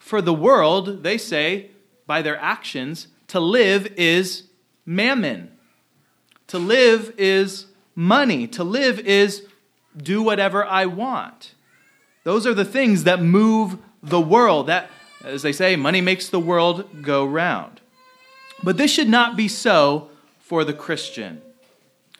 For 0.00 0.20
the 0.20 0.34
world, 0.34 1.04
they 1.04 1.16
say, 1.16 1.70
by 2.06 2.22
their 2.22 2.36
actions, 2.38 3.06
to 3.28 3.38
live 3.38 3.86
is 3.96 4.48
mammon. 4.84 5.52
To 6.48 6.58
live 6.58 7.14
is 7.16 7.66
money. 7.94 8.48
To 8.48 8.64
live 8.64 8.98
is 8.98 9.46
do 9.96 10.20
whatever 10.20 10.64
I 10.64 10.86
want. 10.86 11.54
Those 12.24 12.46
are 12.46 12.54
the 12.54 12.64
things 12.64 13.04
that 13.04 13.22
move 13.22 13.78
the 14.02 14.20
world. 14.20 14.66
That, 14.66 14.90
as 15.22 15.42
they 15.42 15.52
say, 15.52 15.76
money 15.76 16.00
makes 16.00 16.28
the 16.28 16.40
world 16.40 17.02
go 17.02 17.24
round. 17.24 17.80
But 18.64 18.78
this 18.78 18.90
should 18.90 19.08
not 19.08 19.36
be 19.36 19.46
so 19.46 20.10
for 20.40 20.64
the 20.64 20.74
Christian. 20.74 21.42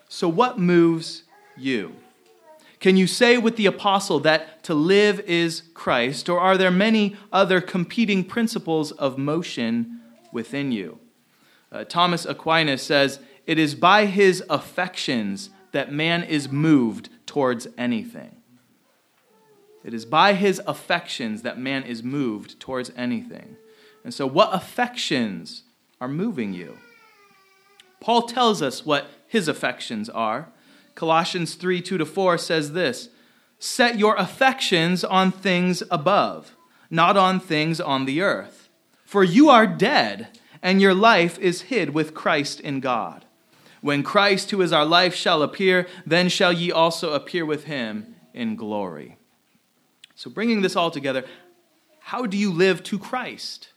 So, 0.09 0.29
what 0.29 0.59
moves 0.59 1.25
you? 1.57 1.97
Can 2.81 2.97
you 2.97 3.07
say 3.07 3.37
with 3.37 3.57
the 3.57 3.67
apostle 3.67 4.21
that 4.21 4.63
to 4.65 4.75
live 4.75 5.21
is 5.21 5.63
Christ, 5.75 6.31
or 6.31 6.41
are 6.41 6.57
there 6.57 6.71
many 6.71 7.15
other 7.31 7.61
competing 7.61 8.25
principles 8.25 8.91
of 8.93 9.19
motion 9.19 10.01
within 10.33 10.73
you? 10.73 10.99
Uh, 11.71 11.85
Thomas 11.85 12.25
Aquinas 12.25 12.83
says, 12.83 13.21
It 13.47 13.59
is 13.59 13.75
by 13.75 14.07
his 14.07 14.43
affections 14.49 15.51
that 15.73 15.93
man 15.93 16.23
is 16.25 16.51
moved 16.51 17.11
towards 17.27 17.69
anything. 17.77 18.37
It 19.85 19.95
is 19.95 20.05
by 20.05 20.33
his 20.33 20.61
affections 20.67 21.43
that 21.43 21.59
man 21.59 21.85
is 21.85 22.03
moved 22.03 22.59
towards 22.61 22.91
anything. 22.97 23.57
And 24.05 24.13
so, 24.13 24.27
what 24.27 24.55
affections 24.55 25.65
are 26.01 26.09
moving 26.09 26.55
you? 26.55 26.79
Paul 28.01 28.23
tells 28.23 28.63
us 28.63 28.87
what 28.87 29.11
his 29.27 29.49
affections 29.49 30.09
are. 30.09 30.49
Colossians 31.01 31.55
3 31.55 31.81
2 31.81 31.97
to 31.97 32.05
4 32.05 32.37
says 32.37 32.73
this 32.73 33.09
Set 33.59 33.99
your 33.99 34.17
affections 34.17 35.03
on 35.03 35.33
things 35.33 35.83
above, 35.91 36.55
not 36.91 37.17
on 37.17 37.41
things 37.41 37.81
on 37.81 38.05
the 38.05 38.21
earth. 38.21 38.69
For 39.07 39.25
you 39.25 39.49
are 39.49 39.67
dead, 39.67 40.39
and 40.61 40.79
your 40.79 40.93
life 40.93 41.39
is 41.39 41.63
hid 41.63 41.95
with 41.95 42.13
Christ 42.13 42.61
in 42.61 42.81
God. 42.81 43.25
When 43.81 44.03
Christ, 44.03 44.51
who 44.51 44.61
is 44.61 44.75
our 44.75 44.85
life, 44.85 45.15
shall 45.15 45.43
appear, 45.43 45.87
then 46.05 46.29
shall 46.29 46.53
ye 46.53 46.71
also 46.71 47.15
appear 47.15 47.47
with 47.47 47.65
him 47.65 48.17
in 48.35 48.55
glory. 48.55 49.17
So, 50.15 50.29
bringing 50.29 50.61
this 50.61 50.77
all 50.77 50.91
together, 50.91 51.25
how 52.01 52.27
do 52.27 52.37
you 52.37 52.53
live 52.53 52.83
to 52.85 52.99
Christ? 52.99 53.71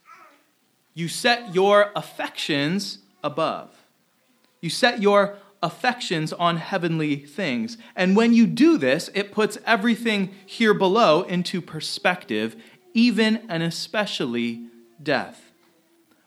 You 0.94 1.08
set 1.08 1.56
your 1.56 1.90
affections 1.96 2.98
above. 3.24 3.74
You 4.60 4.70
set 4.70 5.02
your 5.02 5.38
affections 5.64 6.34
on 6.34 6.58
heavenly 6.58 7.16
things. 7.16 7.78
And 7.96 8.16
when 8.16 8.34
you 8.34 8.46
do 8.46 8.78
this, 8.78 9.10
it 9.16 9.32
puts 9.32 9.58
everything 9.66 10.36
here 10.46 10.74
below 10.74 11.24
into 11.24 11.62
perspective, 11.62 12.56
even 12.94 13.42
and 13.48 13.64
especially 13.64 14.68
death. 15.02 15.52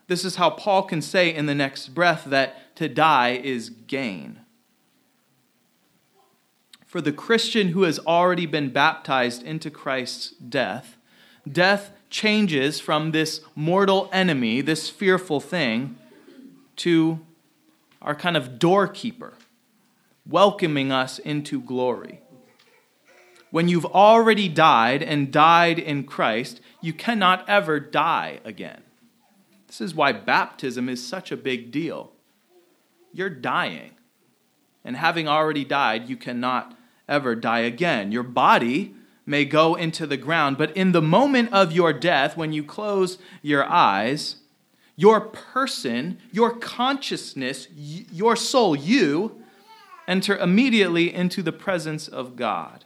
This 0.09 0.25
is 0.25 0.37
how 0.37 0.51
Paul 0.51 0.85
can 0.85 1.03
say 1.03 1.33
in 1.33 1.46
the 1.46 1.55
next 1.55 1.88
breath 1.88 2.25
that 2.25 2.75
to 2.77 2.88
die 2.88 3.40
is 3.42 3.70
gain. 3.70 4.40
For 6.87 7.01
the 7.01 7.12
Christian 7.12 7.68
who 7.68 7.83
has 7.83 7.99
already 7.99 8.46
been 8.46 8.70
baptized 8.70 9.42
into 9.42 9.70
Christ's 9.70 10.31
death, 10.31 10.96
death 11.51 11.90
changes 12.09 12.81
from 12.81 13.11
this 13.11 13.42
mortal 13.55 14.09
enemy, 14.12 14.62
this 14.62 14.88
fearful 14.88 15.40
thing, 15.40 15.99
to 16.77 17.20
our 18.07 18.14
kind 18.14 18.37
of 18.37 18.59
doorkeeper, 18.59 19.35
welcoming 20.25 20.92
us 20.92 21.19
into 21.19 21.61
glory. 21.61 22.21
When 23.51 23.69
you've 23.69 23.87
already 23.87 24.49
died 24.49 25.03
and 25.03 25.33
died 25.33 25.79
in 25.79 26.05
Christ, 26.05 26.61
you 26.81 26.92
cannot 26.92 27.47
ever 27.49 27.81
die 27.81 28.40
again. 28.45 28.83
This 29.66 29.81
is 29.81 29.95
why 29.95 30.12
baptism 30.12 30.88
is 30.88 31.07
such 31.07 31.33
a 31.33 31.37
big 31.37 31.73
deal. 31.73 32.12
You're 33.12 33.29
dying. 33.29 33.92
And 34.85 34.97
having 34.97 35.27
already 35.27 35.64
died, 35.64 36.09
you 36.09 36.16
cannot 36.16 36.79
ever 37.09 37.35
die 37.35 37.61
again. 37.61 38.12
Your 38.12 38.23
body 38.23 38.95
may 39.25 39.45
go 39.45 39.75
into 39.75 40.07
the 40.07 40.16
ground, 40.16 40.57
but 40.59 40.77
in 40.77 40.92
the 40.92 41.03
moment 41.03 41.53
of 41.53 41.73
your 41.73 41.92
death, 41.92 42.37
when 42.37 42.53
you 42.53 42.62
close 42.62 43.19
your 43.42 43.64
eyes, 43.64 44.37
your 44.97 45.21
person, 45.21 46.19
your 46.33 46.57
consciousness, 46.57 47.69
your 47.77 48.35
soul, 48.35 48.75
you, 48.75 49.43
enter 50.09 50.37
immediately 50.37 51.13
into 51.13 51.43
the 51.43 51.53
presence 51.53 52.09
of 52.09 52.35
God. 52.35 52.85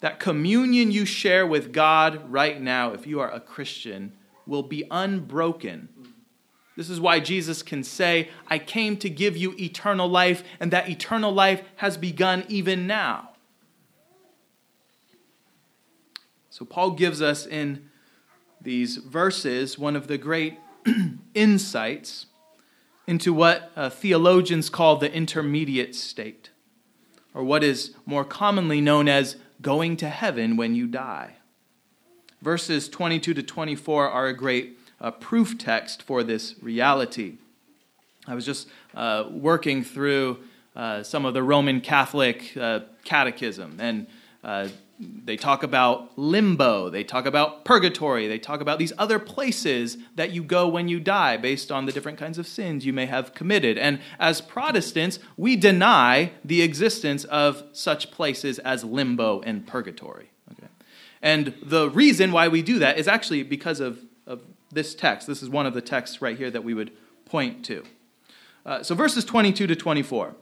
That 0.00 0.18
communion 0.18 0.90
you 0.90 1.04
share 1.04 1.46
with 1.46 1.72
God 1.72 2.30
right 2.30 2.60
now, 2.60 2.92
if 2.92 3.06
you 3.06 3.20
are 3.20 3.30
a 3.30 3.40
Christian, 3.40 4.12
will 4.46 4.62
be 4.62 4.84
unbroken. 4.90 5.88
This 6.76 6.90
is 6.90 7.00
why 7.00 7.20
Jesus 7.20 7.62
can 7.62 7.84
say, 7.84 8.30
I 8.48 8.58
came 8.58 8.96
to 8.98 9.08
give 9.08 9.36
you 9.36 9.54
eternal 9.58 10.08
life, 10.08 10.42
and 10.58 10.70
that 10.72 10.88
eternal 10.88 11.32
life 11.32 11.62
has 11.76 11.96
begun 11.96 12.44
even 12.48 12.86
now. 12.86 13.30
So, 16.50 16.64
Paul 16.64 16.92
gives 16.92 17.20
us 17.20 17.46
in 17.46 17.90
these 18.64 18.96
verses 18.96 19.78
one 19.78 19.94
of 19.94 20.08
the 20.08 20.18
great 20.18 20.58
insights 21.34 22.26
into 23.06 23.32
what 23.32 23.70
uh, 23.76 23.90
theologians 23.90 24.70
call 24.70 24.96
the 24.96 25.12
intermediate 25.12 25.94
state, 25.94 26.50
or 27.34 27.44
what 27.44 27.62
is 27.62 27.94
more 28.06 28.24
commonly 28.24 28.80
known 28.80 29.08
as 29.08 29.36
going 29.60 29.96
to 29.98 30.08
heaven 30.08 30.56
when 30.56 30.74
you 30.74 30.86
die. 30.86 31.34
Verses 32.40 32.88
22 32.88 33.34
to 33.34 33.42
24 33.42 34.08
are 34.08 34.26
a 34.26 34.34
great 34.34 34.78
uh, 35.00 35.10
proof 35.10 35.58
text 35.58 36.02
for 36.02 36.22
this 36.22 36.54
reality. 36.62 37.34
I 38.26 38.34
was 38.34 38.46
just 38.46 38.68
uh, 38.94 39.24
working 39.30 39.84
through 39.84 40.38
uh, 40.74 41.02
some 41.02 41.26
of 41.26 41.34
the 41.34 41.42
Roman 41.42 41.80
Catholic 41.80 42.56
uh, 42.56 42.80
catechism, 43.04 43.76
and 43.78 44.06
uh, 44.42 44.68
they 44.98 45.36
talk 45.36 45.62
about 45.62 46.16
limbo, 46.16 46.88
they 46.88 47.02
talk 47.02 47.26
about 47.26 47.64
purgatory, 47.64 48.28
they 48.28 48.38
talk 48.38 48.60
about 48.60 48.78
these 48.78 48.92
other 48.96 49.18
places 49.18 49.98
that 50.14 50.30
you 50.30 50.42
go 50.42 50.68
when 50.68 50.86
you 50.86 51.00
die 51.00 51.36
based 51.36 51.72
on 51.72 51.86
the 51.86 51.92
different 51.92 52.18
kinds 52.18 52.38
of 52.38 52.46
sins 52.46 52.86
you 52.86 52.92
may 52.92 53.06
have 53.06 53.34
committed. 53.34 53.76
And 53.76 54.00
as 54.20 54.40
Protestants, 54.40 55.18
we 55.36 55.56
deny 55.56 56.32
the 56.44 56.62
existence 56.62 57.24
of 57.24 57.64
such 57.72 58.12
places 58.12 58.60
as 58.60 58.84
limbo 58.84 59.40
and 59.40 59.66
purgatory. 59.66 60.30
Okay? 60.52 60.68
And 61.20 61.54
the 61.60 61.90
reason 61.90 62.30
why 62.30 62.46
we 62.48 62.62
do 62.62 62.78
that 62.78 62.96
is 62.96 63.08
actually 63.08 63.42
because 63.42 63.80
of, 63.80 63.98
of 64.26 64.42
this 64.70 64.94
text. 64.94 65.26
This 65.26 65.42
is 65.42 65.48
one 65.48 65.66
of 65.66 65.74
the 65.74 65.82
texts 65.82 66.22
right 66.22 66.38
here 66.38 66.50
that 66.50 66.62
we 66.62 66.72
would 66.72 66.92
point 67.24 67.64
to. 67.64 67.84
Uh, 68.64 68.82
so, 68.82 68.94
verses 68.94 69.24
22 69.24 69.66
to 69.66 69.76
24. 69.76 70.36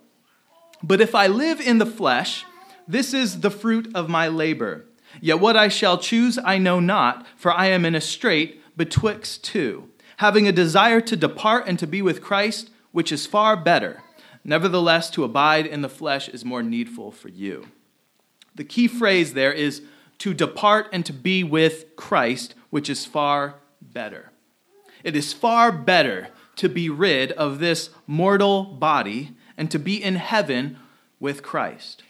But 0.83 1.01
if 1.01 1.15
I 1.15 1.27
live 1.27 1.61
in 1.61 1.79
the 1.79 1.87
flesh, 1.87 2.45
this 2.87 3.15
is 3.15 3.41
the 3.41 3.51
fruit 3.51 3.91
of 3.95 4.09
my 4.09 4.29
labor. 4.29 4.85
Yet 5.21 5.41
what 5.41 5.57
I 5.57 5.69
shall 5.69 5.99
choose 5.99 6.39
I 6.43 6.59
know 6.59 6.81
not, 6.81 7.27
for 7.37 7.53
I 7.53 7.67
am 7.67 7.85
in 7.85 7.95
a 7.95 8.01
strait 8.01 8.61
betwixt 8.77 9.45
two, 9.45 9.89
having 10.19 10.49
a 10.49 10.53
desire 10.53 11.01
to 11.03 11.17
depart 11.17 11.67
and 11.67 11.79
to 11.79 11.87
be 11.87 12.03
with 12.03 12.23
Christ, 12.23 12.71
which 12.93 13.13
is 13.13 13.27
far 13.27 13.57
better. 13.57 14.03
Nevertheless, 14.45 15.11
to 15.11 15.25
abide 15.25 15.67
in 15.67 15.83
the 15.83 15.89
flesh 15.89 16.29
is 16.29 16.45
more 16.45 16.63
needful 16.63 17.13
for 17.13 17.29
you. 17.29 17.69
The 18.55 18.65
key 18.65 18.89
phrase 18.89 19.35
there 19.35 19.53
is 19.53 19.83
to 20.19 20.35
depart 20.35 20.89
and 20.93 21.05
to 21.07 21.13
be 21.13 21.45
with 21.45 21.97
Christ, 21.97 22.55
which 22.71 22.91
is 22.91 23.07
far 23.07 23.57
better. 23.81 24.31
It 25.05 25.17
is 25.17 25.33
far 25.33 25.73
better 25.73 26.29
to 26.57 26.69
be 26.69 26.89
rid 26.89 27.33
of 27.33 27.59
this 27.59 27.91
mortal 28.07 28.65
body 28.65 29.35
and 29.57 29.71
to 29.71 29.79
be 29.79 30.03
in 30.03 30.17
heaven 30.17 30.79
with 31.19 31.43
Christ. 31.43 32.03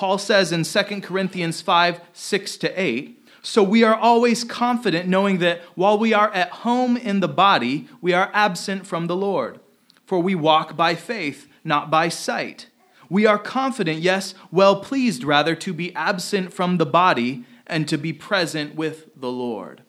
Paul 0.00 0.16
says 0.16 0.50
in 0.50 0.62
2 0.62 1.02
Corinthians 1.02 1.60
5 1.60 2.00
6 2.14 2.56
to 2.56 2.80
8, 2.80 3.22
so 3.42 3.62
we 3.62 3.84
are 3.84 3.94
always 3.94 4.44
confident 4.44 5.06
knowing 5.06 5.40
that 5.40 5.60
while 5.74 5.98
we 5.98 6.14
are 6.14 6.32
at 6.32 6.48
home 6.64 6.96
in 6.96 7.20
the 7.20 7.28
body, 7.28 7.86
we 8.00 8.14
are 8.14 8.30
absent 8.32 8.86
from 8.86 9.08
the 9.08 9.14
Lord. 9.14 9.60
For 10.06 10.18
we 10.18 10.34
walk 10.34 10.74
by 10.74 10.94
faith, 10.94 11.48
not 11.64 11.90
by 11.90 12.08
sight. 12.08 12.68
We 13.10 13.26
are 13.26 13.38
confident, 13.38 13.98
yes, 13.98 14.34
well 14.50 14.80
pleased 14.80 15.22
rather, 15.22 15.54
to 15.56 15.74
be 15.74 15.94
absent 15.94 16.54
from 16.54 16.78
the 16.78 16.86
body 16.86 17.44
and 17.66 17.86
to 17.86 17.98
be 17.98 18.14
present 18.14 18.76
with 18.76 19.10
the 19.14 19.30
Lord. 19.30 19.82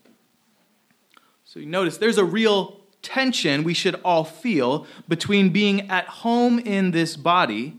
So 1.46 1.62
you 1.62 1.68
notice 1.68 1.96
there's 1.96 2.18
a 2.18 2.26
real 2.26 2.82
tension 3.02 3.64
we 3.64 3.74
should 3.74 3.96
all 4.04 4.26
feel 4.26 4.86
between 5.08 5.54
being 5.54 5.90
at 5.90 6.06
home 6.08 6.60
in 6.60 6.92
this 6.92 7.16
body 7.16 7.78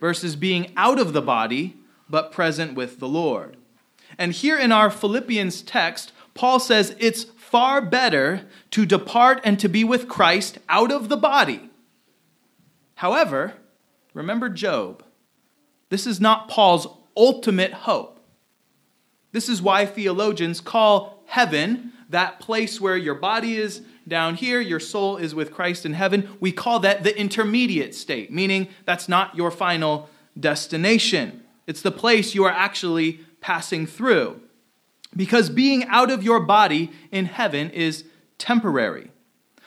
versus 0.00 0.36
being 0.36 0.72
out 0.76 0.98
of 0.98 1.12
the 1.12 1.22
body 1.22 1.76
but 2.08 2.32
present 2.32 2.74
with 2.74 2.98
the 2.98 3.08
Lord. 3.08 3.56
And 4.16 4.32
here 4.32 4.58
in 4.58 4.72
our 4.72 4.90
Philippians 4.90 5.62
text, 5.62 6.12
Paul 6.34 6.60
says 6.60 6.96
it's 6.98 7.24
far 7.24 7.80
better 7.80 8.46
to 8.70 8.86
depart 8.86 9.40
and 9.44 9.58
to 9.60 9.68
be 9.68 9.84
with 9.84 10.08
Christ 10.08 10.58
out 10.68 10.92
of 10.92 11.08
the 11.08 11.16
body. 11.16 11.70
However, 12.96 13.54
remember 14.14 14.48
Job. 14.48 15.04
This 15.88 16.06
is 16.06 16.20
not 16.20 16.48
Paul's 16.48 16.86
ultimate 17.16 17.72
hope. 17.72 18.20
This 19.32 19.48
is 19.48 19.62
why 19.62 19.86
theologians 19.86 20.60
call 20.60 21.22
heaven, 21.26 21.92
that 22.08 22.40
place 22.40 22.80
where 22.80 22.96
your 22.96 23.14
body 23.14 23.56
is 23.56 23.82
down 24.08 24.34
here, 24.34 24.60
your 24.60 24.80
soul 24.80 25.16
is 25.16 25.34
with 25.34 25.52
Christ 25.52 25.86
in 25.86 25.92
heaven, 25.92 26.28
we 26.40 26.50
call 26.50 26.80
that 26.80 27.04
the 27.04 27.18
intermediate 27.18 27.94
state, 27.94 28.32
meaning 28.32 28.68
that's 28.84 29.08
not 29.08 29.36
your 29.36 29.50
final 29.50 30.08
destination. 30.38 31.42
It's 31.66 31.82
the 31.82 31.90
place 31.90 32.34
you 32.34 32.44
are 32.44 32.50
actually 32.50 33.20
passing 33.40 33.86
through. 33.86 34.40
Because 35.14 35.50
being 35.50 35.84
out 35.84 36.10
of 36.10 36.22
your 36.22 36.40
body 36.40 36.90
in 37.10 37.26
heaven 37.26 37.70
is 37.70 38.04
temporary. 38.36 39.10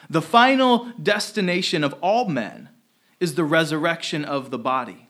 The 0.10 0.22
final 0.22 0.92
destination 1.02 1.84
of 1.84 1.94
all 2.02 2.26
men 2.26 2.70
is 3.20 3.36
the 3.36 3.44
resurrection 3.44 4.26
of 4.26 4.52
the 4.52 4.60
body. 4.60 5.08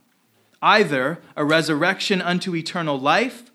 Either 0.62 1.20
a 1.36 1.44
resurrection 1.44 2.22
unto 2.22 2.56
eternal 2.56 3.00
life 3.00 3.52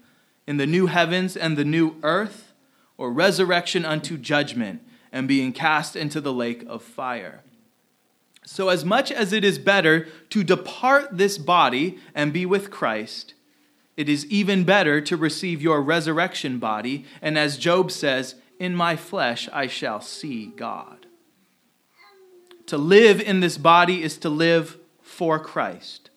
in 0.47 0.57
the 0.57 0.67
new 0.67 0.87
heavens 0.87 1.37
and 1.37 1.57
the 1.57 1.65
new 1.65 1.97
earth, 2.03 2.53
or 2.99 3.13
resurrection 3.13 3.85
unto 3.85 4.17
judgment 4.17 4.81
and 5.17 5.27
being 5.27 5.51
cast 5.51 5.97
into 5.97 6.21
the 6.21 6.33
lake 6.33 6.63
of 6.69 6.83
fire. 6.83 7.41
So, 8.45 8.69
as 8.69 8.85
much 8.85 9.11
as 9.11 9.33
it 9.33 9.45
is 9.45 9.59
better 9.59 10.07
to 10.29 10.45
depart 10.45 11.17
this 11.17 11.39
body 11.39 11.99
and 12.15 12.35
be 12.35 12.45
with 12.45 12.71
Christ, 12.71 13.33
it 13.97 14.11
is 14.11 14.27
even 14.27 14.65
better 14.65 15.01
to 15.01 15.17
receive 15.17 15.63
your 15.63 15.81
resurrection 15.81 16.59
body. 16.59 17.07
And 17.23 17.39
as 17.39 17.57
Job 17.57 17.91
says, 17.91 18.35
in 18.61 18.77
my 18.77 18.95
flesh 18.95 19.49
I 19.55 19.67
shall 19.67 20.03
see 20.03 20.53
God. 20.55 21.07
To 22.67 22.77
live 22.77 23.19
in 23.19 23.41
this 23.41 23.57
body 23.57 24.03
is 24.03 24.19
to 24.19 24.29
live 24.29 24.77
for 25.01 25.39
Christ. 25.39 26.11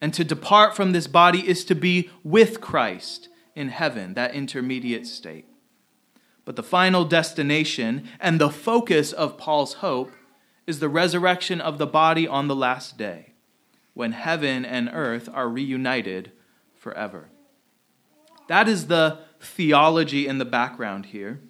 And 0.00 0.14
to 0.14 0.24
depart 0.24 0.74
from 0.74 0.92
this 0.92 1.06
body 1.06 1.46
is 1.46 1.62
to 1.66 1.74
be 1.74 2.10
with 2.22 2.62
Christ 2.62 3.28
in 3.54 3.68
heaven, 3.68 4.14
that 4.14 4.34
intermediate 4.34 5.06
state. 5.06 5.46
But 6.44 6.56
the 6.56 6.62
final 6.62 7.04
destination 7.04 8.08
and 8.20 8.40
the 8.40 8.50
focus 8.50 9.12
of 9.12 9.38
Paul's 9.38 9.74
hope 9.74 10.12
is 10.66 10.78
the 10.78 10.88
resurrection 10.88 11.60
of 11.60 11.78
the 11.78 11.86
body 11.86 12.26
on 12.26 12.48
the 12.48 12.56
last 12.56 12.96
day, 12.98 13.32
when 13.94 14.12
heaven 14.12 14.64
and 14.64 14.90
earth 14.92 15.28
are 15.32 15.48
reunited 15.48 16.32
forever. 16.74 17.28
That 18.48 18.68
is 18.68 18.86
the 18.88 19.20
theology 19.40 20.26
in 20.26 20.38
the 20.38 20.44
background 20.44 21.06
here. 21.06 21.40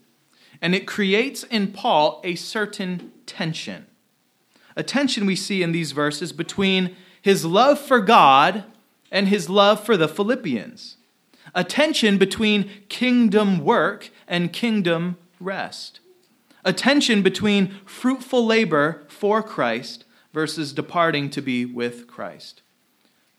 And 0.61 0.75
it 0.75 0.87
creates 0.87 1.43
in 1.45 1.73
Paul 1.73 2.21
a 2.25 2.37
certain 2.37 3.13
tension. 3.27 3.87
A 4.77 4.83
tension 4.83 5.27
we 5.27 5.37
see 5.37 5.63
in 5.63 5.73
these 5.73 5.93
verses 5.93 6.33
between 6.33 6.97
his 7.21 7.45
love 7.45 7.79
for 7.81 8.01
God 8.01 8.65
and 9.11 9.29
his 9.29 9.49
love 9.49 9.85
for 9.85 9.97
the 9.97 10.09
Philippians 10.09 10.97
a 11.55 11.65
tension 11.65 12.19
between 12.19 12.71
kingdom 12.89 13.65
work 13.65 14.11
and 14.27 14.53
kingdom 14.53 15.17
rest, 15.41 16.01
a 16.65 16.73
tension 16.73 17.23
between 17.23 17.75
fruitful 17.85 18.45
labor 18.45 19.03
for 19.09 19.43
Christ 19.43 20.05
versus 20.33 20.73
departing 20.73 21.31
to 21.31 21.43
be 21.43 21.65
with 21.65 22.07
Christ. 22.07 22.63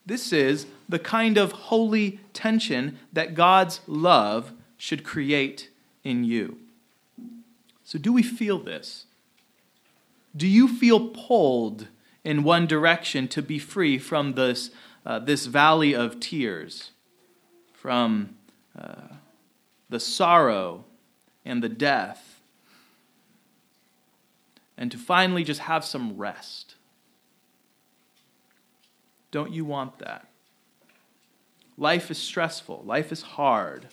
This 0.04 0.32
is 0.32 0.66
the 0.88 0.98
kind 0.98 1.36
of 1.36 1.52
holy 1.52 2.20
tension 2.32 2.98
that 3.12 3.34
God's 3.34 3.80
love 3.86 4.52
should 4.76 5.02
create 5.02 5.68
in 6.04 6.22
you. 6.22 6.58
So, 7.82 7.98
do 7.98 8.12
we 8.12 8.22
feel 8.22 8.58
this? 8.58 9.06
Do 10.36 10.46
you 10.46 10.68
feel 10.68 11.08
pulled 11.08 11.88
in 12.24 12.44
one 12.44 12.66
direction 12.66 13.26
to 13.28 13.42
be 13.42 13.58
free 13.58 13.98
from 13.98 14.34
this, 14.34 14.70
uh, 15.04 15.18
this 15.18 15.46
valley 15.46 15.94
of 15.94 16.20
tears? 16.20 16.90
from 17.86 18.34
uh, 18.76 19.14
the 19.88 20.00
sorrow 20.00 20.84
and 21.44 21.62
the 21.62 21.68
death, 21.68 22.40
and 24.76 24.90
to 24.90 24.98
finally 24.98 25.44
just 25.44 25.60
have 25.60 25.84
some 25.84 26.16
rest. 26.16 26.74
Don't 29.30 29.52
you 29.52 29.64
want 29.64 29.98
that? 29.98 30.28
Life 31.78 32.10
is 32.10 32.18
stressful, 32.18 32.82
life 32.84 33.12
is 33.12 33.22
hard, 33.22 33.88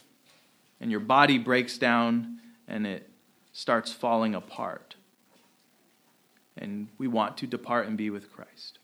and 0.79 0.89
your 0.89 0.99
body 0.99 1.37
breaks 1.37 1.77
down 1.77 2.39
and 2.67 2.87
it 2.87 3.09
starts 3.51 3.91
falling 3.91 4.35
apart. 4.35 4.95
And 6.57 6.87
we 6.97 7.07
want 7.07 7.37
to 7.37 7.47
depart 7.47 7.87
and 7.87 7.97
be 7.97 8.09
with 8.09 8.31
Christ. 8.31 8.79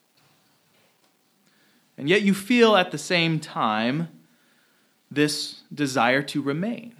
And 1.97 2.07
yet 2.09 2.21
you 2.21 2.33
feel 2.33 2.75
at 2.75 2.91
the 2.91 2.97
same 2.97 3.39
time 3.39 4.07
this 5.11 5.61
desire 5.73 6.21
to 6.23 6.41
remain. 6.41 6.95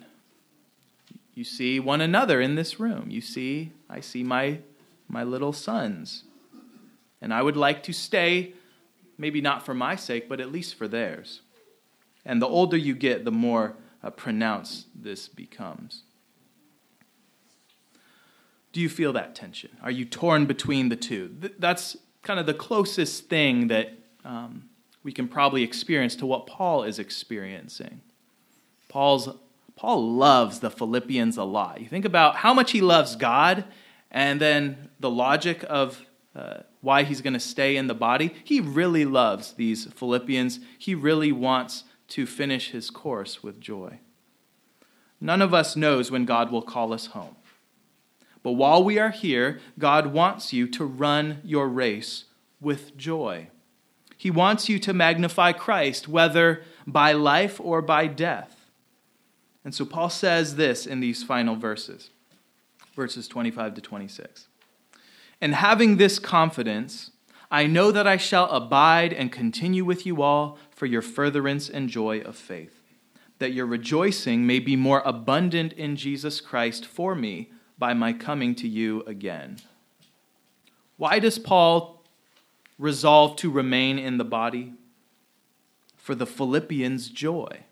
You 1.39 1.45
see 1.45 1.79
one 1.79 2.01
another 2.01 2.41
in 2.41 2.55
this 2.55 2.81
room. 2.81 3.05
You 3.09 3.21
see, 3.21 3.71
I 3.89 4.01
see 4.01 4.25
my, 4.25 4.59
my 5.07 5.23
little 5.23 5.53
sons. 5.53 6.25
And 7.21 7.33
I 7.33 7.41
would 7.41 7.55
like 7.55 7.81
to 7.83 7.93
stay, 7.93 8.55
maybe 9.17 9.39
not 9.39 9.65
for 9.65 9.73
my 9.73 9.95
sake, 9.95 10.27
but 10.27 10.41
at 10.41 10.51
least 10.51 10.75
for 10.75 10.85
theirs. 10.85 11.39
And 12.25 12.41
the 12.41 12.45
older 12.45 12.75
you 12.75 12.93
get, 12.93 13.23
the 13.23 13.31
more 13.31 13.77
uh, 14.03 14.09
pronounced 14.09 14.87
this 14.93 15.29
becomes. 15.29 16.03
Do 18.73 18.81
you 18.81 18.89
feel 18.89 19.13
that 19.13 19.33
tension? 19.33 19.69
Are 19.81 19.91
you 19.91 20.03
torn 20.03 20.45
between 20.45 20.89
the 20.89 20.97
two? 20.97 21.33
Th- 21.39 21.53
that's 21.57 21.95
kind 22.21 22.41
of 22.41 22.47
the 22.47 22.53
closest 22.53 23.29
thing 23.29 23.69
that 23.69 23.93
um, 24.25 24.67
we 25.03 25.13
can 25.13 25.29
probably 25.29 25.63
experience 25.63 26.17
to 26.17 26.25
what 26.25 26.47
Paul 26.47 26.83
is 26.83 26.99
experiencing. 26.99 28.01
Paul's, 28.89 29.29
Paul 29.79 30.15
loves 30.15 30.59
the 30.59 30.69
Philippians 30.69 31.37
a 31.37 31.45
lot. 31.45 31.79
You 31.79 31.87
think 31.87 32.03
about 32.03 32.35
how 32.35 32.53
much 32.53 32.71
he 32.71 32.81
loves 32.81 33.15
God 33.15 33.63
and 34.11 34.41
then 34.41 34.89
the 34.99 35.09
logic 35.09 35.63
of 35.69 36.05
uh, 36.35 36.63
why 36.81 37.03
he's 37.03 37.21
going 37.21 37.33
to 37.33 37.39
stay 37.39 37.77
in 37.77 37.87
the 37.87 37.93
body. 37.93 38.35
He 38.43 38.59
really 38.59 39.05
loves 39.05 39.53
these 39.53 39.85
Philippians. 39.85 40.59
He 40.77 40.95
really 40.95 41.31
wants 41.31 41.85
to 42.09 42.25
finish 42.25 42.71
his 42.71 42.89
course 42.89 43.41
with 43.41 43.61
joy. 43.61 43.99
None 45.21 45.41
of 45.41 45.53
us 45.53 45.77
knows 45.77 46.11
when 46.11 46.25
God 46.25 46.51
will 46.51 46.61
call 46.61 46.91
us 46.91 47.05
home. 47.05 47.37
But 48.43 48.53
while 48.53 48.83
we 48.83 48.99
are 48.99 49.11
here, 49.11 49.61
God 49.77 50.07
wants 50.07 50.51
you 50.51 50.67
to 50.71 50.83
run 50.83 51.39
your 51.45 51.69
race 51.69 52.25
with 52.59 52.97
joy. 52.97 53.47
He 54.17 54.29
wants 54.29 54.67
you 54.67 54.77
to 54.79 54.91
magnify 54.91 55.53
Christ, 55.53 56.09
whether 56.09 56.63
by 56.85 57.13
life 57.13 57.61
or 57.61 57.81
by 57.81 58.07
death. 58.07 58.58
And 59.69 59.75
so 59.75 59.85
Paul 59.85 60.09
says 60.09 60.55
this 60.55 60.87
in 60.87 60.99
these 60.99 61.21
final 61.21 61.55
verses, 61.55 62.09
verses 62.95 63.27
25 63.27 63.75
to 63.75 63.81
26. 63.81 64.47
And 65.41 65.53
having 65.53 65.97
this 65.97 66.17
confidence, 66.17 67.11
I 67.51 67.67
know 67.67 67.91
that 67.91 68.07
I 68.07 68.17
shall 68.17 68.49
abide 68.49 69.13
and 69.13 69.31
continue 69.31 69.85
with 69.85 70.07
you 70.07 70.23
all 70.23 70.57
for 70.71 70.87
your 70.87 71.03
furtherance 71.03 71.69
and 71.69 71.87
joy 71.87 72.21
of 72.21 72.35
faith, 72.35 72.81
that 73.37 73.53
your 73.53 73.67
rejoicing 73.67 74.47
may 74.47 74.57
be 74.57 74.75
more 74.75 75.03
abundant 75.05 75.73
in 75.73 75.95
Jesus 75.95 76.41
Christ 76.41 76.83
for 76.83 77.13
me 77.13 77.51
by 77.77 77.93
my 77.93 78.11
coming 78.11 78.55
to 78.55 78.67
you 78.67 79.03
again. 79.05 79.57
Why 80.97 81.19
does 81.19 81.37
Paul 81.37 82.01
resolve 82.79 83.35
to 83.35 83.51
remain 83.51 83.99
in 83.99 84.17
the 84.17 84.25
body? 84.25 84.73
For 85.95 86.15
the 86.15 86.25
Philippians' 86.25 87.09
joy. 87.09 87.65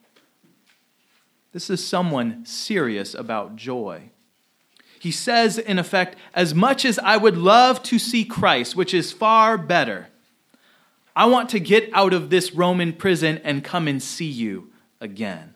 This 1.57 1.71
is 1.71 1.83
someone 1.83 2.45
serious 2.45 3.15
about 3.15 3.55
joy. 3.55 4.11
He 4.99 5.09
says, 5.09 5.57
in 5.57 5.79
effect, 5.79 6.15
as 6.35 6.53
much 6.53 6.85
as 6.85 6.99
I 6.99 7.17
would 7.17 7.35
love 7.35 7.81
to 7.81 7.97
see 7.97 8.25
Christ, 8.25 8.75
which 8.75 8.93
is 8.93 9.11
far 9.11 9.57
better, 9.57 10.09
I 11.15 11.25
want 11.25 11.49
to 11.49 11.59
get 11.59 11.89
out 11.93 12.13
of 12.13 12.29
this 12.29 12.53
Roman 12.53 12.93
prison 12.93 13.41
and 13.43 13.63
come 13.63 13.87
and 13.87 14.03
see 14.03 14.29
you 14.29 14.69
again. 15.01 15.55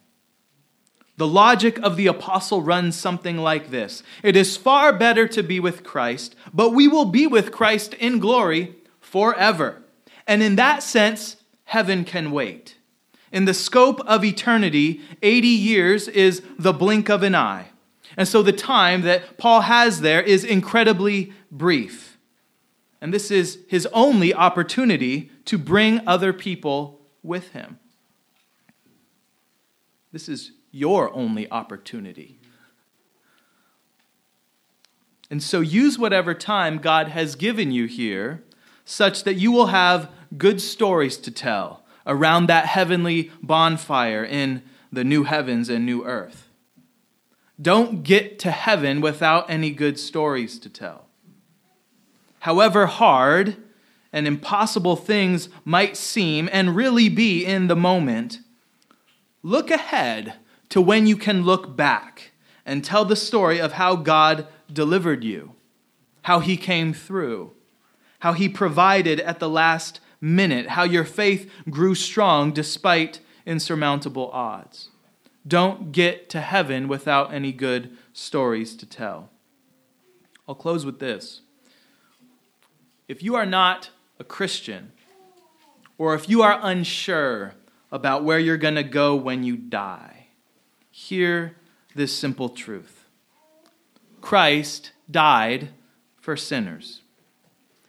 The 1.17 1.27
logic 1.27 1.77
of 1.83 1.97
the 1.97 2.07
apostle 2.07 2.63
runs 2.63 2.95
something 2.95 3.37
like 3.37 3.69
this 3.69 4.01
It 4.23 4.35
is 4.35 4.57
far 4.57 4.91
better 4.91 5.27
to 5.27 5.43
be 5.43 5.59
with 5.59 5.83
Christ, 5.83 6.35
but 6.51 6.71
we 6.71 6.87
will 6.87 7.05
be 7.05 7.27
with 7.27 7.51
Christ 7.51 7.93
in 7.93 8.17
glory 8.17 8.73
forever. 8.99 9.83
And 10.25 10.41
in 10.41 10.55
that 10.55 10.81
sense, 10.81 11.35
heaven 11.65 12.05
can 12.05 12.31
wait. 12.31 12.77
In 13.31 13.45
the 13.45 13.53
scope 13.53 14.01
of 14.01 14.25
eternity, 14.25 15.01
80 15.21 15.47
years 15.47 16.07
is 16.07 16.41
the 16.59 16.73
blink 16.73 17.09
of 17.09 17.23
an 17.23 17.35
eye. 17.35 17.67
And 18.17 18.27
so 18.27 18.43
the 18.43 18.51
time 18.51 19.03
that 19.03 19.37
Paul 19.37 19.61
has 19.61 20.01
there 20.01 20.21
is 20.21 20.43
incredibly 20.43 21.31
brief. 21.49 22.17
And 22.99 23.13
this 23.13 23.31
is 23.31 23.59
his 23.67 23.87
only 23.93 24.33
opportunity 24.33 25.31
to 25.45 25.57
bring 25.57 26.05
other 26.07 26.33
people 26.33 26.99
with 27.23 27.49
him. 27.53 27.79
This 30.11 30.27
is 30.27 30.51
your 30.71 31.13
only 31.13 31.49
opportunity. 31.49 32.37
And 35.29 35.41
so 35.41 35.61
use 35.61 35.97
whatever 35.97 36.33
time 36.33 36.79
God 36.79 37.07
has 37.07 37.35
given 37.35 37.71
you 37.71 37.85
here 37.85 38.43
such 38.83 39.23
that 39.23 39.35
you 39.35 39.51
will 39.51 39.67
have 39.67 40.11
good 40.37 40.61
stories 40.61 41.17
to 41.17 41.31
tell 41.31 41.80
around 42.05 42.47
that 42.47 42.65
heavenly 42.65 43.31
bonfire 43.41 44.23
in 44.23 44.63
the 44.91 45.03
new 45.03 45.23
heavens 45.23 45.69
and 45.69 45.85
new 45.85 46.03
earth. 46.05 46.49
Don't 47.61 48.03
get 48.03 48.39
to 48.39 48.51
heaven 48.51 49.01
without 49.01 49.49
any 49.49 49.71
good 49.71 49.99
stories 49.99 50.59
to 50.59 50.69
tell. 50.69 51.07
However 52.39 52.87
hard 52.87 53.55
and 54.11 54.27
impossible 54.27 54.95
things 54.95 55.47
might 55.63 55.95
seem 55.95 56.49
and 56.51 56.75
really 56.75 57.07
be 57.07 57.45
in 57.45 57.67
the 57.67 57.75
moment, 57.75 58.39
look 59.43 59.69
ahead 59.71 60.33
to 60.69 60.81
when 60.81 61.07
you 61.07 61.15
can 61.15 61.43
look 61.43 61.75
back 61.75 62.31
and 62.65 62.83
tell 62.83 63.05
the 63.05 63.15
story 63.15 63.59
of 63.59 63.73
how 63.73 63.95
God 63.95 64.47
delivered 64.71 65.23
you, 65.23 65.53
how 66.23 66.39
He 66.39 66.57
came 66.57 66.93
through, 66.93 67.51
how 68.19 68.33
He 68.33 68.49
provided 68.49 69.19
at 69.19 69.39
the 69.39 69.49
last 69.49 69.99
minute, 70.21 70.69
how 70.69 70.83
your 70.83 71.03
faith 71.03 71.51
grew 71.69 71.95
strong 71.95 72.53
despite 72.53 73.19
insurmountable 73.45 74.29
odds. 74.31 74.89
Don't 75.47 75.91
get 75.91 76.29
to 76.29 76.39
heaven 76.39 76.87
without 76.87 77.33
any 77.33 77.51
good 77.51 77.97
stories 78.13 78.75
to 78.75 78.85
tell. 78.85 79.29
I'll 80.47 80.55
close 80.55 80.85
with 80.85 80.99
this. 80.99 81.41
If 83.07 83.23
you 83.23 83.35
are 83.35 83.45
not 83.45 83.89
a 84.19 84.23
Christian, 84.23 84.91
or 85.97 86.13
if 86.13 86.29
you 86.29 86.41
are 86.43 86.59
unsure 86.61 87.55
about 87.91 88.23
where 88.23 88.39
you're 88.39 88.57
going 88.57 88.75
to 88.75 88.83
go 88.83 89.15
when 89.15 89.43
you 89.43 89.57
die, 89.57 90.27
hear 90.91 91.55
this 91.95 92.15
simple 92.15 92.49
truth 92.49 93.05
Christ 94.21 94.91
died 95.09 95.69
for 96.19 96.37
sinners, 96.37 97.01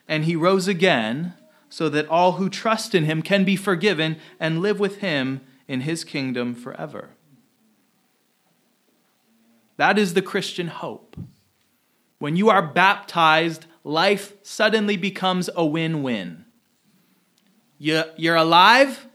and 0.08 0.24
he 0.24 0.34
rose 0.34 0.66
again 0.66 1.34
so 1.72 1.88
that 1.88 2.06
all 2.08 2.32
who 2.32 2.50
trust 2.50 2.94
in 2.94 3.04
him 3.04 3.22
can 3.22 3.44
be 3.44 3.56
forgiven 3.56 4.18
and 4.38 4.60
live 4.60 4.78
with 4.78 4.98
him 4.98 5.40
in 5.66 5.80
his 5.80 6.04
kingdom 6.04 6.54
forever. 6.54 7.08
That 9.78 9.98
is 9.98 10.12
the 10.12 10.20
Christian 10.20 10.66
hope. 10.66 11.16
When 12.18 12.36
you 12.36 12.50
are 12.50 12.60
baptized, 12.60 13.64
life 13.84 14.34
suddenly 14.42 14.98
becomes 14.98 15.48
a 15.56 15.64
win 15.64 16.02
win. 16.02 16.44
You're 17.78 18.36
alive, 18.36 19.08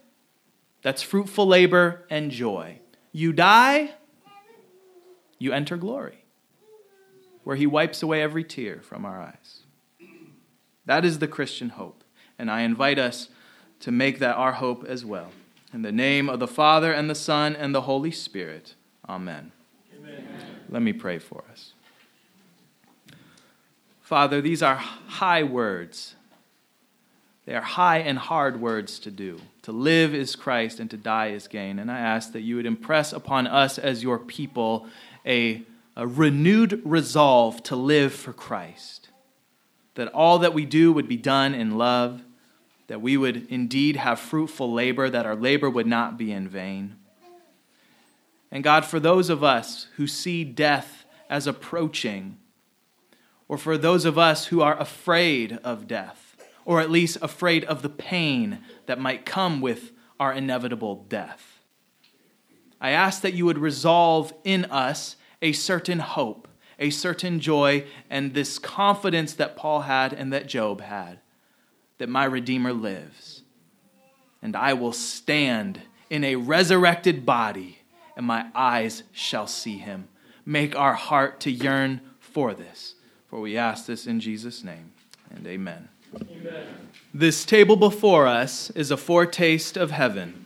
that's 0.81 1.03
fruitful 1.03 1.45
labor 1.45 2.07
and 2.09 2.31
joy. 2.31 2.79
You 3.11 3.33
die, 3.33 3.91
you 5.37 5.53
enter 5.53 5.77
glory, 5.77 6.25
where 7.43 7.55
he 7.55 7.67
wipes 7.67 8.01
away 8.01 8.23
every 8.23 8.43
tear 8.43 8.81
from 8.81 9.05
our 9.05 9.21
eyes. 9.21 9.59
That 10.87 11.05
is 11.05 11.19
the 11.19 11.27
Christian 11.27 11.69
hope. 11.69 12.03
And 12.39 12.51
I 12.51 12.61
invite 12.61 12.99
us 12.99 13.29
to 13.81 13.91
make 13.91 14.19
that 14.19 14.35
our 14.35 14.53
hope 14.53 14.83
as 14.85 15.05
well. 15.05 15.31
In 15.73 15.81
the 15.81 15.91
name 15.91 16.29
of 16.29 16.39
the 16.39 16.47
Father, 16.47 16.91
and 16.93 17.09
the 17.09 17.15
Son, 17.15 17.55
and 17.55 17.75
the 17.75 17.81
Holy 17.81 18.11
Spirit. 18.11 18.75
Amen. 19.07 19.51
Amen. 19.97 20.27
Let 20.69 20.81
me 20.81 20.93
pray 20.93 21.19
for 21.19 21.43
us. 21.51 21.73
Father, 24.01 24.39
these 24.39 24.63
are 24.63 24.75
high 24.75 25.43
words. 25.43 26.15
They 27.45 27.55
are 27.55 27.61
high 27.61 27.99
and 27.99 28.17
hard 28.17 28.61
words 28.61 28.99
to 28.99 29.11
do. 29.11 29.39
To 29.63 29.71
live 29.71 30.13
is 30.13 30.35
Christ, 30.35 30.79
and 30.79 30.89
to 30.91 30.97
die 30.97 31.27
is 31.27 31.47
gain. 31.47 31.79
And 31.79 31.91
I 31.91 31.99
ask 31.99 32.31
that 32.31 32.41
you 32.41 32.55
would 32.55 32.65
impress 32.65 33.11
upon 33.11 33.47
us 33.47 33.77
as 33.77 34.03
your 34.03 34.19
people 34.19 34.87
a, 35.25 35.63
a 35.95 36.07
renewed 36.07 36.81
resolve 36.85 37.61
to 37.63 37.75
live 37.75 38.13
for 38.13 38.31
Christ. 38.31 39.09
That 39.95 40.07
all 40.13 40.39
that 40.39 40.53
we 40.53 40.65
do 40.65 40.93
would 40.93 41.07
be 41.07 41.17
done 41.17 41.53
in 41.53 41.77
love 41.77 42.21
that 42.87 43.01
we 43.01 43.17
would 43.17 43.47
indeed 43.49 43.97
have 43.97 44.19
fruitful 44.19 44.71
labor, 44.71 45.09
that 45.09 45.25
our 45.25 45.35
labor 45.35 45.69
would 45.69 45.87
not 45.87 46.17
be 46.17 46.31
in 46.31 46.47
vain. 46.47 46.95
And 48.49 48.63
God, 48.63 48.85
for 48.85 48.99
those 48.99 49.29
of 49.29 49.43
us 49.43 49.87
who 49.97 50.07
see 50.07 50.43
death 50.43 51.05
as 51.29 51.47
approaching, 51.47 52.37
or 53.49 53.57
for 53.57 53.77
those 53.77 54.05
of 54.05 54.17
us 54.17 54.47
who 54.47 54.61
are 54.61 54.79
afraid 54.79 55.59
of 55.63 55.87
death, 55.87 56.37
or 56.63 56.79
at 56.79 56.89
least 56.89 57.17
afraid 57.21 57.63
of 57.65 57.81
the 57.81 57.89
pain 57.89 58.59
that 58.85 58.99
might 58.99 59.25
come 59.25 59.61
with 59.61 59.91
our 60.19 60.31
inevitable 60.31 61.05
death, 61.09 61.61
I 62.79 62.91
ask 62.91 63.21
that 63.21 63.33
you 63.33 63.45
would 63.45 63.57
resolve 63.57 64.33
in 64.43 64.65
us 64.65 65.17
a 65.41 65.51
certain 65.51 65.99
hope, 65.99 66.47
a 66.79 66.89
certain 66.89 67.39
joy, 67.39 67.85
and 68.09 68.33
this 68.33 68.59
confidence 68.59 69.33
that 69.33 69.57
Paul 69.57 69.81
had 69.81 70.13
and 70.13 70.31
that 70.31 70.47
Job 70.47 70.81
had 70.81 71.19
that 71.97 72.09
my 72.09 72.25
Redeemer 72.25 72.73
lives, 72.73 73.41
and 74.41 74.55
I 74.55 74.73
will 74.73 74.93
stand 74.93 75.81
in 76.09 76.23
a 76.23 76.35
resurrected 76.35 77.25
body, 77.25 77.79
and 78.15 78.25
my 78.25 78.47
eyes 78.55 79.03
shall 79.11 79.47
see 79.47 79.77
him. 79.77 80.07
Make 80.45 80.75
our 80.75 80.93
heart 80.93 81.39
to 81.41 81.51
yearn 81.51 82.01
for 82.19 82.53
this. 82.53 82.95
For 83.29 83.41
we 83.41 83.57
ask 83.57 83.85
this 83.85 84.07
in 84.07 84.19
Jesus' 84.19 84.63
name, 84.63 84.91
and 85.29 85.45
amen. 85.45 85.89
amen. 86.15 86.67
This 87.13 87.43
table 87.43 87.75
before 87.75 88.27
us 88.27 88.69
is 88.71 88.91
a 88.91 88.97
foretaste 88.97 89.75
of 89.75 89.91
heaven. 89.91 90.45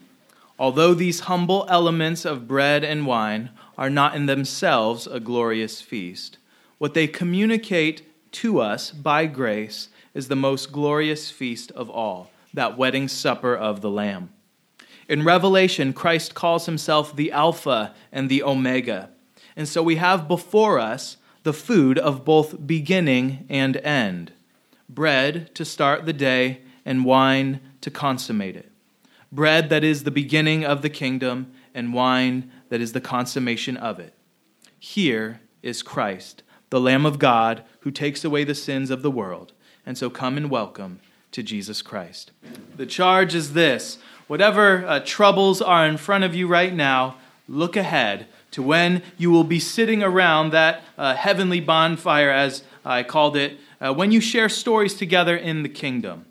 Although 0.58 0.94
these 0.94 1.20
humble 1.20 1.66
elements 1.68 2.24
of 2.24 2.48
bread 2.48 2.84
and 2.84 3.06
wine 3.06 3.50
are 3.78 3.90
not 3.90 4.14
in 4.14 4.26
themselves 4.26 5.06
a 5.06 5.20
glorious 5.20 5.80
feast, 5.80 6.38
what 6.78 6.94
they 6.94 7.06
communicate 7.06 8.02
to 8.32 8.60
us 8.60 8.90
by 8.90 9.26
grace 9.26 9.88
is 10.14 10.28
the 10.28 10.36
most 10.36 10.72
glorious 10.72 11.30
feast 11.30 11.70
of 11.72 11.88
all, 11.90 12.30
that 12.54 12.76
wedding 12.76 13.08
supper 13.08 13.54
of 13.54 13.80
the 13.80 13.90
Lamb. 13.90 14.30
In 15.08 15.24
Revelation, 15.24 15.92
Christ 15.92 16.34
calls 16.34 16.66
himself 16.66 17.14
the 17.14 17.32
Alpha 17.32 17.94
and 18.10 18.28
the 18.28 18.42
Omega. 18.42 19.10
And 19.56 19.68
so 19.68 19.82
we 19.82 19.96
have 19.96 20.28
before 20.28 20.78
us 20.78 21.16
the 21.42 21.52
food 21.52 21.98
of 21.98 22.24
both 22.24 22.66
beginning 22.66 23.46
and 23.48 23.76
end 23.78 24.32
bread 24.94 25.54
to 25.54 25.64
start 25.64 26.06
the 26.06 26.12
day, 26.12 26.60
and 26.84 27.04
wine 27.04 27.60
to 27.80 27.90
consummate 27.90 28.56
it. 28.56 28.70
Bread 29.30 29.68
that 29.70 29.84
is 29.84 30.04
the 30.04 30.10
beginning 30.10 30.64
of 30.64 30.82
the 30.82 30.90
kingdom, 30.90 31.52
and 31.74 31.94
wine 31.94 32.50
that 32.68 32.80
is 32.80 32.92
the 32.92 33.00
consummation 33.00 33.76
of 33.76 33.98
it. 33.98 34.14
Here 34.78 35.40
is 35.62 35.82
Christ, 35.82 36.42
the 36.70 36.80
Lamb 36.80 37.06
of 37.06 37.18
God, 37.18 37.64
who 37.80 37.90
takes 37.90 38.24
away 38.24 38.44
the 38.44 38.54
sins 38.54 38.90
of 38.90 39.02
the 39.02 39.10
world. 39.10 39.52
And 39.84 39.98
so 39.98 40.10
come 40.10 40.36
and 40.36 40.50
welcome 40.50 41.00
to 41.32 41.42
Jesus 41.42 41.82
Christ. 41.82 42.30
The 42.76 42.86
charge 42.86 43.34
is 43.34 43.52
this 43.52 43.98
whatever 44.28 44.86
uh, 44.86 45.00
troubles 45.04 45.60
are 45.60 45.86
in 45.86 45.96
front 45.96 46.24
of 46.24 46.34
you 46.34 46.46
right 46.46 46.72
now, 46.72 47.16
look 47.48 47.76
ahead 47.76 48.26
to 48.52 48.62
when 48.62 49.02
you 49.18 49.30
will 49.30 49.44
be 49.44 49.58
sitting 49.58 50.02
around 50.02 50.50
that 50.50 50.82
uh, 50.96 51.14
heavenly 51.14 51.60
bonfire, 51.60 52.30
as 52.30 52.62
I 52.84 53.02
called 53.02 53.36
it, 53.36 53.58
uh, 53.80 53.92
when 53.92 54.12
you 54.12 54.20
share 54.20 54.48
stories 54.48 54.94
together 54.94 55.36
in 55.36 55.62
the 55.62 55.68
kingdom. 55.68 56.26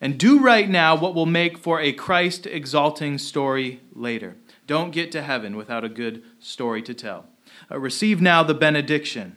And 0.00 0.18
do 0.18 0.38
right 0.38 0.68
now 0.68 0.94
what 0.94 1.14
will 1.14 1.26
make 1.26 1.58
for 1.58 1.80
a 1.80 1.92
Christ 1.92 2.46
exalting 2.46 3.18
story 3.18 3.80
later. 3.94 4.36
Don't 4.66 4.90
get 4.90 5.12
to 5.12 5.22
heaven 5.22 5.56
without 5.56 5.84
a 5.84 5.88
good 5.88 6.22
story 6.40 6.82
to 6.82 6.94
tell. 6.94 7.26
Uh, 7.70 7.78
receive 7.78 8.20
now 8.20 8.42
the 8.42 8.54
benediction. 8.54 9.36